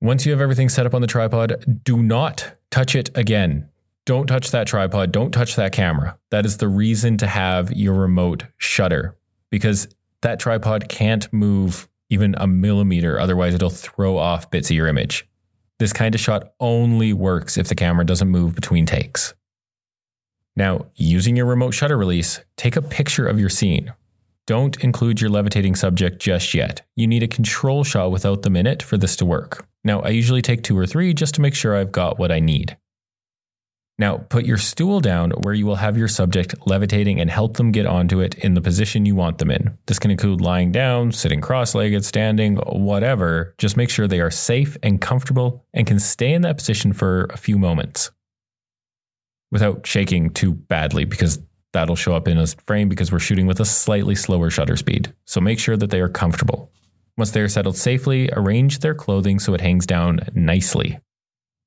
Once 0.00 0.26
you 0.26 0.32
have 0.32 0.42
everything 0.42 0.68
set 0.68 0.86
up 0.86 0.94
on 0.94 1.00
the 1.00 1.06
tripod, 1.06 1.80
do 1.82 2.02
not 2.02 2.56
touch 2.70 2.94
it 2.94 3.10
again. 3.16 3.68
Don't 4.04 4.26
touch 4.26 4.52
that 4.52 4.68
tripod. 4.68 5.10
Don't 5.10 5.32
touch 5.32 5.56
that 5.56 5.72
camera. 5.72 6.16
That 6.30 6.46
is 6.46 6.58
the 6.58 6.68
reason 6.68 7.16
to 7.16 7.26
have 7.26 7.72
your 7.72 7.94
remote 7.94 8.44
shutter 8.58 9.16
because 9.50 9.88
that 10.22 10.40
tripod 10.40 10.88
can't 10.88 11.32
move 11.32 11.88
even 12.10 12.34
a 12.38 12.46
millimeter. 12.46 13.18
Otherwise, 13.18 13.54
it'll 13.54 13.70
throw 13.70 14.16
off 14.16 14.50
bits 14.50 14.70
of 14.70 14.76
your 14.76 14.86
image. 14.86 15.26
This 15.78 15.92
kind 15.92 16.14
of 16.14 16.20
shot 16.20 16.52
only 16.60 17.12
works 17.12 17.58
if 17.58 17.68
the 17.68 17.74
camera 17.74 18.04
doesn't 18.06 18.28
move 18.28 18.54
between 18.54 18.86
takes. 18.86 19.34
Now, 20.54 20.86
using 20.94 21.36
your 21.36 21.46
remote 21.46 21.72
shutter 21.72 21.98
release, 21.98 22.40
take 22.56 22.76
a 22.76 22.82
picture 22.82 23.26
of 23.26 23.38
your 23.38 23.50
scene. 23.50 23.92
Don't 24.46 24.82
include 24.82 25.20
your 25.20 25.28
levitating 25.28 25.74
subject 25.74 26.18
just 26.18 26.54
yet. 26.54 26.82
You 26.94 27.06
need 27.06 27.22
a 27.22 27.28
control 27.28 27.84
shot 27.84 28.10
without 28.10 28.42
them 28.42 28.56
in 28.56 28.66
it 28.66 28.82
for 28.82 28.96
this 28.96 29.16
to 29.16 29.26
work. 29.26 29.66
Now, 29.84 30.00
I 30.00 30.10
usually 30.10 30.40
take 30.40 30.62
two 30.62 30.78
or 30.78 30.86
three 30.86 31.12
just 31.12 31.34
to 31.34 31.40
make 31.40 31.54
sure 31.54 31.76
I've 31.76 31.92
got 31.92 32.18
what 32.18 32.32
I 32.32 32.40
need. 32.40 32.76
Now, 33.98 34.18
put 34.18 34.44
your 34.44 34.58
stool 34.58 35.00
down 35.00 35.30
where 35.30 35.54
you 35.54 35.64
will 35.64 35.76
have 35.76 35.96
your 35.96 36.08
subject 36.08 36.54
levitating 36.66 37.18
and 37.18 37.30
help 37.30 37.56
them 37.56 37.72
get 37.72 37.86
onto 37.86 38.20
it 38.20 38.34
in 38.34 38.52
the 38.52 38.60
position 38.60 39.06
you 39.06 39.14
want 39.14 39.38
them 39.38 39.50
in. 39.50 39.78
This 39.86 39.98
can 39.98 40.10
include 40.10 40.42
lying 40.42 40.70
down, 40.70 41.12
sitting 41.12 41.40
cross 41.40 41.74
legged, 41.74 42.04
standing, 42.04 42.56
whatever. 42.56 43.54
Just 43.56 43.76
make 43.76 43.88
sure 43.88 44.06
they 44.06 44.20
are 44.20 44.30
safe 44.30 44.76
and 44.82 45.00
comfortable 45.00 45.64
and 45.72 45.86
can 45.86 45.98
stay 45.98 46.34
in 46.34 46.42
that 46.42 46.58
position 46.58 46.92
for 46.92 47.24
a 47.30 47.38
few 47.38 47.58
moments 47.58 48.10
without 49.50 49.86
shaking 49.86 50.28
too 50.28 50.52
badly 50.52 51.06
because 51.06 51.40
that'll 51.72 51.96
show 51.96 52.14
up 52.14 52.28
in 52.28 52.36
a 52.36 52.46
frame 52.66 52.90
because 52.90 53.10
we're 53.10 53.18
shooting 53.18 53.46
with 53.46 53.60
a 53.60 53.64
slightly 53.64 54.14
slower 54.14 54.50
shutter 54.50 54.76
speed. 54.76 55.14
So 55.24 55.40
make 55.40 55.58
sure 55.58 55.76
that 55.76 55.88
they 55.88 56.00
are 56.00 56.08
comfortable. 56.08 56.70
Once 57.16 57.30
they 57.30 57.40
are 57.40 57.48
settled 57.48 57.78
safely, 57.78 58.28
arrange 58.34 58.80
their 58.80 58.94
clothing 58.94 59.38
so 59.38 59.54
it 59.54 59.62
hangs 59.62 59.86
down 59.86 60.20
nicely. 60.34 60.98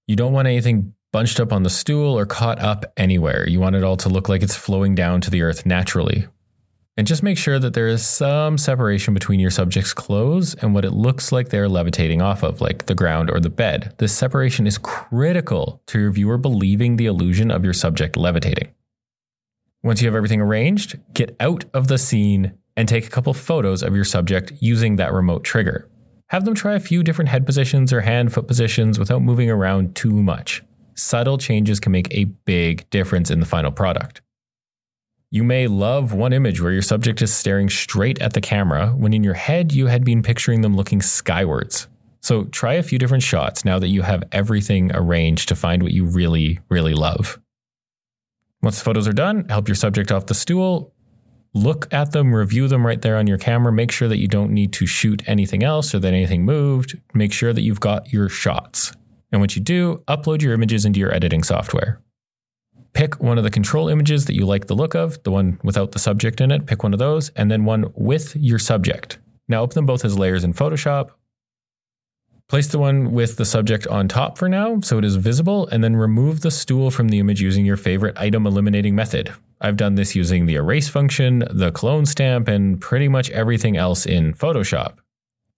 You 0.06 0.16
don't 0.16 0.34
want 0.34 0.48
anything 0.48 0.94
bunched 1.12 1.40
up 1.40 1.52
on 1.52 1.64
the 1.64 1.70
stool 1.70 2.18
or 2.18 2.26
caught 2.26 2.60
up 2.60 2.86
anywhere. 2.98 3.48
You 3.48 3.60
want 3.60 3.76
it 3.76 3.84
all 3.84 3.98
to 3.98 4.10
look 4.10 4.30
like 4.30 4.44
it's 4.44 4.56
flowing 4.56 4.96
down 4.96 5.22
to 5.22 5.32
the 5.32 5.42
earth 5.42 5.66
naturally. 5.66 6.28
And 6.98 7.08
just 7.08 7.24
make 7.24 7.38
sure 7.38 7.60
that 7.60 7.74
there 7.74 7.88
is 7.88 8.06
some 8.06 8.58
separation 8.58 9.14
between 9.14 9.40
your 9.40 9.52
subject's 9.52 9.94
clothes 9.94 10.54
and 10.56 10.74
what 10.74 10.84
it 10.84 10.92
looks 10.92 11.32
like 11.32 11.48
they're 11.48 11.70
levitating 11.70 12.22
off 12.22 12.44
of, 12.44 12.60
like 12.60 12.88
the 12.88 12.96
ground 12.96 13.32
or 13.32 13.40
the 13.40 13.50
bed. 13.50 13.96
This 14.00 14.12
separation 14.12 14.68
is 14.68 14.78
critical 14.78 15.82
to 15.88 16.00
your 16.00 16.12
viewer 16.12 16.38
believing 16.38 16.98
the 16.98 17.06
illusion 17.06 17.52
of 17.52 17.64
your 17.64 17.74
subject 17.74 18.18
levitating. 18.18 18.74
Once 19.82 20.02
you 20.02 20.10
have 20.10 20.16
everything 20.16 20.42
arranged, 20.42 21.00
get 21.14 21.38
out 21.40 21.64
of 21.74 21.88
the 21.88 21.98
scene 21.98 22.52
and 22.76 22.90
take 22.90 23.08
a 23.08 23.10
couple 23.10 23.34
photos 23.34 23.82
of 23.82 23.96
your 23.96 24.04
subject 24.04 24.52
using 24.60 24.98
that 24.98 25.14
remote 25.14 25.46
trigger. 25.46 25.90
Have 26.28 26.44
them 26.44 26.54
try 26.54 26.76
a 26.76 26.82
few 26.82 27.02
different 27.02 27.30
head 27.30 27.46
positions 27.46 27.94
or 27.94 28.02
hand 28.02 28.34
foot 28.34 28.46
positions 28.46 29.00
without 29.00 29.22
moving 29.22 29.50
around 29.50 29.96
too 29.96 30.12
much. 30.12 30.64
Subtle 31.00 31.38
changes 31.38 31.80
can 31.80 31.92
make 31.92 32.14
a 32.14 32.26
big 32.26 32.90
difference 32.90 33.32
in 33.32 33.40
the 33.40 33.46
final 33.46 33.72
product. 33.72 34.22
You 35.32 35.44
may 35.44 35.68
love 35.68 36.12
one 36.14 36.34
image 36.34 36.62
where 36.62 36.74
your 36.74 36.82
subject 36.82 37.22
is 37.22 37.34
staring 37.34 37.70
straight 37.70 38.20
at 38.22 38.34
the 38.34 38.42
camera 38.42 38.90
when 38.90 39.14
in 39.14 39.24
your 39.24 39.36
head 39.36 39.72
you 39.72 39.88
had 39.88 40.04
been 40.04 40.24
picturing 40.24 40.62
them 40.62 40.76
looking 40.76 41.02
skywards. 41.02 41.88
So 42.20 42.46
try 42.46 42.74
a 42.74 42.84
few 42.84 43.00
different 43.00 43.24
shots 43.24 43.64
now 43.64 43.80
that 43.80 43.88
you 43.88 44.02
have 44.02 44.24
everything 44.32 44.92
arranged 44.94 45.48
to 45.50 45.56
find 45.56 45.84
what 45.84 45.94
you 45.94 46.04
really, 46.04 46.60
really 46.68 46.94
love. 46.94 47.40
Once 48.62 48.80
the 48.80 48.84
photos 48.84 49.08
are 49.08 49.14
done, 49.14 49.48
help 49.48 49.70
your 49.70 49.76
subject 49.76 50.12
off 50.12 50.26
the 50.26 50.34
stool. 50.34 50.94
Look 51.54 51.92
at 51.94 52.12
them, 52.12 52.36
review 52.36 52.68
them 52.68 52.86
right 52.86 53.02
there 53.02 53.16
on 53.16 53.26
your 53.26 53.38
camera. 53.38 53.72
Make 53.72 53.92
sure 53.92 54.10
that 54.10 54.20
you 54.20 54.28
don't 54.28 54.52
need 54.52 54.74
to 54.74 54.86
shoot 54.86 55.24
anything 55.26 55.64
else 55.64 55.96
or 55.96 56.00
that 56.00 56.14
anything 56.14 56.44
moved. 56.44 57.00
Make 57.14 57.32
sure 57.32 57.54
that 57.54 57.62
you've 57.62 57.80
got 57.80 58.12
your 58.12 58.28
shots. 58.28 58.92
And 59.32 59.42
once 59.42 59.56
you 59.56 59.62
do, 59.62 60.04
upload 60.08 60.42
your 60.42 60.54
images 60.54 60.86
into 60.86 61.00
your 61.00 61.14
editing 61.14 61.44
software 61.44 62.02
pick 62.94 63.20
one 63.20 63.38
of 63.38 63.44
the 63.44 63.50
control 63.50 63.88
images 63.88 64.26
that 64.26 64.36
you 64.36 64.46
like 64.46 64.68
the 64.68 64.76
look 64.76 64.96
of, 64.96 65.22
the 65.24 65.32
one 65.32 65.60
without 65.64 65.92
the 65.92 66.00
subject 66.00 66.42
in 66.42 66.52
it, 66.52 66.66
pick 66.66 66.84
one 66.84 66.94
of 66.94 67.00
those, 67.00 67.30
and 67.30 67.50
then 67.50 67.66
one 67.66 67.86
with 67.96 68.36
your 68.36 68.60
subject. 68.60 69.20
Now 69.48 69.62
open 69.62 69.76
them 69.76 69.86
both 69.86 70.06
as 70.06 70.18
layers 70.18 70.44
in 70.44 70.54
Photoshop. 70.54 71.12
Place 72.48 72.68
the 72.68 72.80
one 72.80 73.12
with 73.12 73.38
the 73.38 73.46
subject 73.46 73.86
on 73.88 74.08
top 74.08 74.38
for 74.38 74.50
now 74.50 74.80
so 74.82 74.98
it 74.98 75.06
is 75.06 75.16
visible, 75.18 75.68
and 75.68 75.84
then 75.84 75.96
remove 75.96 76.42
the 76.42 76.52
stool 76.52 76.90
from 76.90 77.10
the 77.10 77.20
image 77.20 77.42
using 77.42 77.66
your 77.66 77.78
favorite 77.78 78.18
item 78.18 78.48
eliminating 78.48 78.96
method. 78.96 79.34
I've 79.62 79.78
done 79.78 79.96
this 79.96 80.16
using 80.16 80.46
the 80.46 80.56
erase 80.56 80.90
function, 80.90 81.44
the 81.52 81.72
clone 81.72 82.06
stamp, 82.06 82.48
and 82.48 82.82
pretty 82.82 83.08
much 83.08 83.30
everything 83.30 83.78
else 83.78 84.06
in 84.06 84.34
Photoshop. 84.34 84.98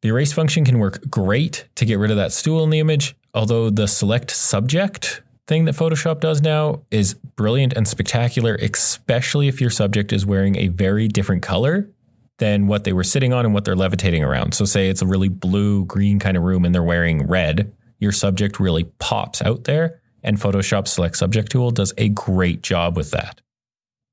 The 0.02 0.10
erase 0.10 0.34
function 0.34 0.66
can 0.66 0.80
work 0.80 1.00
great 1.10 1.66
to 1.76 1.86
get 1.86 2.00
rid 2.00 2.12
of 2.12 2.18
that 2.18 2.34
stool 2.34 2.64
in 2.64 2.72
the 2.72 2.80
image, 2.80 3.16
although 3.34 3.70
the 3.70 3.88
select 3.88 4.32
subject 4.32 5.22
thing 5.48 5.65
that 5.65 5.76
Photoshop 5.76 6.20
does 6.20 6.41
now 6.41 6.82
is 6.91 7.13
brilliant 7.13 7.74
and 7.74 7.88
spectacular, 7.88 8.56
especially 8.56 9.48
if 9.48 9.60
your 9.60 9.70
subject 9.70 10.13
is 10.13 10.26
wearing 10.26 10.56
a 10.56 10.67
very 10.67 11.08
different 11.08 11.41
color 11.41 11.89
than 12.38 12.67
what 12.67 12.84
they 12.84 12.94
were 12.94 13.04
sitting 13.04 13.34
on 13.34 13.46
and 13.46 13.54
what 13.54 13.65
they're 13.65 13.76
levitating 13.76 14.24
around. 14.24 14.54
So, 14.54 14.65
say 14.65 14.89
it's 14.89 15.02
a 15.02 15.08
really 15.08 15.30
blue 15.30 15.86
green 15.86 16.20
kind 16.20 16.38
of 16.38 16.44
room 16.44 16.65
and 16.65 16.74
they're 16.74 16.84
wearing 16.84 17.28
red, 17.28 17.72
your 18.00 18.12
subject 18.12 18.60
really 18.60 18.86
pops 19.00 19.41
out 19.41 19.65
there. 19.65 20.02
And 20.24 20.38
Photoshop 20.38 20.88
Select 20.88 21.17
Subject 21.17 21.52
tool 21.52 21.72
does 21.72 21.94
a 21.98 22.10
great 22.10 22.62
job 22.62 22.96
with 22.96 23.12
that. 23.12 23.41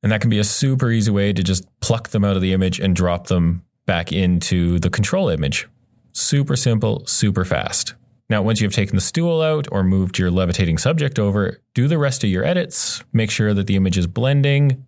And 0.03 0.13
that 0.13 0.21
can 0.21 0.31
be 0.31 0.39
a 0.39 0.45
super 0.45 0.91
easy 0.91 1.11
way 1.11 1.33
to 1.33 1.43
just 1.43 1.67
pluck 1.81 2.09
them 2.09 2.25
out 2.25 2.37
of 2.37 2.43
the 2.43 2.53
image 2.53 2.79
and 2.81 2.95
drop 2.95 3.27
them 3.27 3.65
back 3.87 4.13
into 4.13 4.79
the 4.79 4.91
control 4.91 5.29
image. 5.29 5.69
Super 6.13 6.57
simple, 6.57 7.05
super 7.07 7.45
fast. 7.45 7.95
Now, 8.31 8.43
once 8.43 8.61
you've 8.61 8.75
taken 8.75 8.95
the 8.95 9.01
stool 9.01 9.41
out 9.41 9.67
or 9.73 9.83
moved 9.83 10.19
your 10.19 10.31
levitating 10.31 10.79
subject 10.79 11.19
over, 11.19 11.63
do 11.75 11.89
the 11.89 11.97
rest 11.97 12.23
of 12.25 12.31
your 12.31 12.45
edits, 12.45 13.03
make 13.13 13.31
sure 13.31 13.55
that 13.55 13.67
the 13.67 13.77
image 13.77 13.97
is 13.97 14.07
blending, 14.07 14.85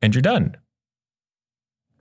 and 0.00 0.14
you're 0.14 0.22
done. 0.22 0.56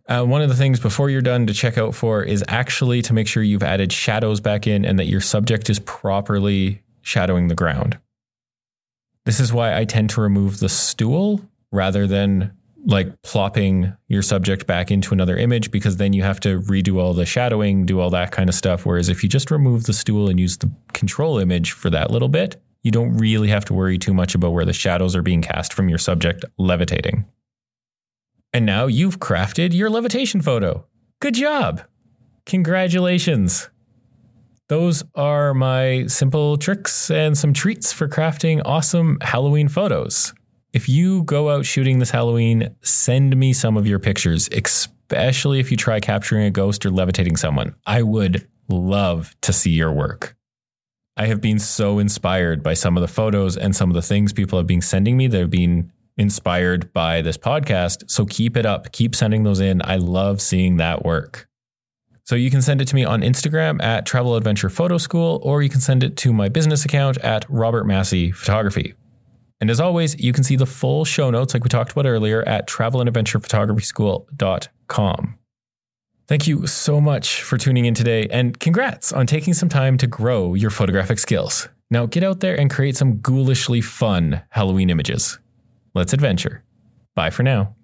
Uh, 0.08 0.24
one 0.24 0.42
of 0.42 0.50
the 0.50 0.56
things 0.56 0.80
before 0.80 1.10
you're 1.10 1.22
done 1.22 1.46
to 1.46 1.54
check 1.54 1.78
out 1.78 1.94
for 1.94 2.24
is 2.24 2.44
actually 2.48 3.02
to 3.04 3.14
make 3.14 3.28
sure 3.28 3.44
you've 3.44 3.62
added 3.62 3.92
shadows 3.92 4.40
back 4.40 4.66
in 4.66 4.86
and 4.86 4.98
that 4.98 5.06
your 5.06 5.22
subject 5.22 5.70
is 5.70 5.80
properly 5.80 6.82
shadowing 7.02 7.48
the 7.48 7.56
ground. 7.56 8.00
This 9.26 9.40
is 9.40 9.54
why 9.54 9.78
I 9.78 9.86
tend 9.86 10.10
to 10.12 10.22
remove 10.22 10.60
the 10.60 10.70
stool 10.70 11.42
rather 11.72 12.08
than 12.08 12.58
like 12.86 13.22
plopping 13.24 13.94
your 14.08 14.22
subject 14.22 14.66
back 14.66 14.92
into 14.92 15.14
another 15.14 15.38
image 15.38 15.72
because 15.72 15.98
then 15.98 16.14
you 16.14 16.24
have 16.24 16.40
to 16.42 16.60
redo 16.62 17.00
all 17.00 17.14
the 17.14 17.26
shadowing, 17.26 17.86
do 17.86 18.00
all 18.00 18.10
that 18.10 18.32
kind 18.32 18.50
of 18.50 18.56
stuff. 18.56 18.86
Whereas 18.86 19.10
if 19.10 19.24
you 19.24 19.30
just 19.30 19.52
remove 19.52 19.84
the 19.84 19.94
stool 19.94 20.30
and 20.30 20.40
use 20.40 20.58
the 20.58 20.72
control 20.94 21.40
image 21.40 21.72
for 21.72 21.90
that 21.90 22.12
little 22.12 22.30
bit, 22.30 22.62
you 22.84 22.92
don't 22.92 23.18
really 23.18 23.50
have 23.50 23.66
to 23.66 23.74
worry 23.74 23.98
too 23.98 24.14
much 24.14 24.36
about 24.36 24.54
where 24.54 24.66
the 24.66 24.74
shadows 24.74 25.16
are 25.16 25.22
being 25.22 25.42
cast 25.42 25.74
from 25.74 25.90
your 25.90 25.98
subject 25.98 26.46
levitating. 26.58 27.26
And 28.54 28.66
now 28.66 28.88
you've 28.88 29.20
crafted 29.20 29.74
your 29.74 29.90
levitation 29.90 30.42
photo. 30.42 30.86
Good 31.20 31.36
job. 31.36 31.82
Congratulations. 32.46 33.70
Those 34.70 35.04
are 35.16 35.54
my 35.54 36.06
simple 36.08 36.58
tricks 36.58 37.12
and 37.12 37.38
some 37.38 37.54
treats 37.54 37.92
for 37.92 38.08
crafting 38.08 38.62
awesome 38.66 39.18
Halloween 39.22 39.68
photos. 39.68 40.34
If 40.72 40.88
you 40.88 41.24
go 41.24 41.50
out 41.50 41.66
shooting 41.66 41.98
this 41.98 42.12
Halloween, 42.12 42.76
send 42.82 43.36
me 43.36 43.54
some 43.54 43.76
of 43.76 43.88
your 43.88 43.98
pictures, 43.98 44.48
especially 44.52 45.60
if 45.60 45.72
you 45.72 45.78
try 45.78 46.00
capturing 46.00 46.44
a 46.44 46.52
ghost 46.52 46.86
or 46.86 46.92
levitating 46.92 47.38
someone. 47.38 47.74
I 47.88 48.04
would 48.04 48.48
love 48.68 49.36
to 49.42 49.52
see 49.52 49.72
your 49.72 49.92
work. 49.92 50.36
I 51.18 51.26
have 51.26 51.42
been 51.42 51.58
so 51.58 51.98
inspired 51.98 52.62
by 52.62 52.76
some 52.76 52.96
of 52.98 53.02
the 53.02 53.08
photos 53.08 53.58
and 53.58 53.76
some 53.76 53.90
of 53.90 53.96
the 53.96 54.04
things 54.04 54.32
people 54.32 54.60
have 54.60 54.68
been 54.68 54.82
sending 54.82 55.18
me 55.18 55.28
that 55.28 55.40
have 55.40 55.50
been 55.50 55.92
inspired 56.18 56.94
by 56.94 57.24
this 57.24 57.38
podcast. 57.38 58.10
So 58.10 58.28
keep 58.28 58.56
it 58.56 58.66
up. 58.66 58.92
Keep 58.92 59.16
sending 59.16 59.44
those 59.44 59.60
in. 59.60 59.82
I 59.84 59.96
love 59.96 60.40
seeing 60.40 60.78
that 60.78 61.04
work. 61.04 61.48
So 62.26 62.36
you 62.36 62.52
can 62.52 62.62
send 62.62 62.80
it 62.80 62.88
to 62.90 62.96
me 62.96 63.04
on 63.04 63.22
Instagram 63.22 63.82
at 63.82 64.06
Travel 64.06 64.36
Adventure 64.36 64.70
Photo 64.70 65.00
School, 65.00 65.40
or 65.42 65.64
you 65.64 65.70
can 65.70 65.82
send 65.82 66.04
it 66.04 66.16
to 66.18 66.32
my 66.32 66.48
business 66.48 66.86
account 66.86 67.18
at 67.18 67.44
Robert 67.50 67.86
Massey 67.86 68.32
Photography. 68.32 68.94
And 69.62 69.70
as 69.70 69.80
always, 69.80 70.20
you 70.20 70.34
can 70.34 70.44
see 70.44 70.56
the 70.56 70.66
full 70.66 71.06
show 71.06 71.30
notes, 71.30 71.54
like 71.54 71.64
we 71.64 71.70
talked 71.70 71.92
about 71.92 72.06
earlier, 72.06 72.42
at 72.48 72.68
travelandadventurephotography.school.com. 72.68 75.36
Thank 76.28 76.48
you 76.48 76.68
so 76.68 77.02
much 77.02 77.42
for 77.42 77.58
tuning 77.58 77.86
in 77.86 77.96
today, 77.96 78.28
and 78.30 78.60
congrats 78.60 79.12
on 79.12 79.26
taking 79.26 79.56
some 79.56 79.68
time 79.68 79.98
to 79.98 80.08
grow 80.08 80.54
your 80.54 80.70
photographic 80.70 81.18
skills. 81.18 81.68
Now 81.90 82.06
get 82.06 82.24
out 82.24 82.40
there 82.40 82.60
and 82.60 82.70
create 82.70 82.96
some 82.96 83.18
ghoulishly 83.18 83.82
fun 83.82 84.44
Halloween 84.50 84.92
images. 84.92 85.40
Let's 85.96 86.14
adventure. 86.14 86.64
Bye 87.16 87.32
for 87.32 87.42
now. 87.42 87.76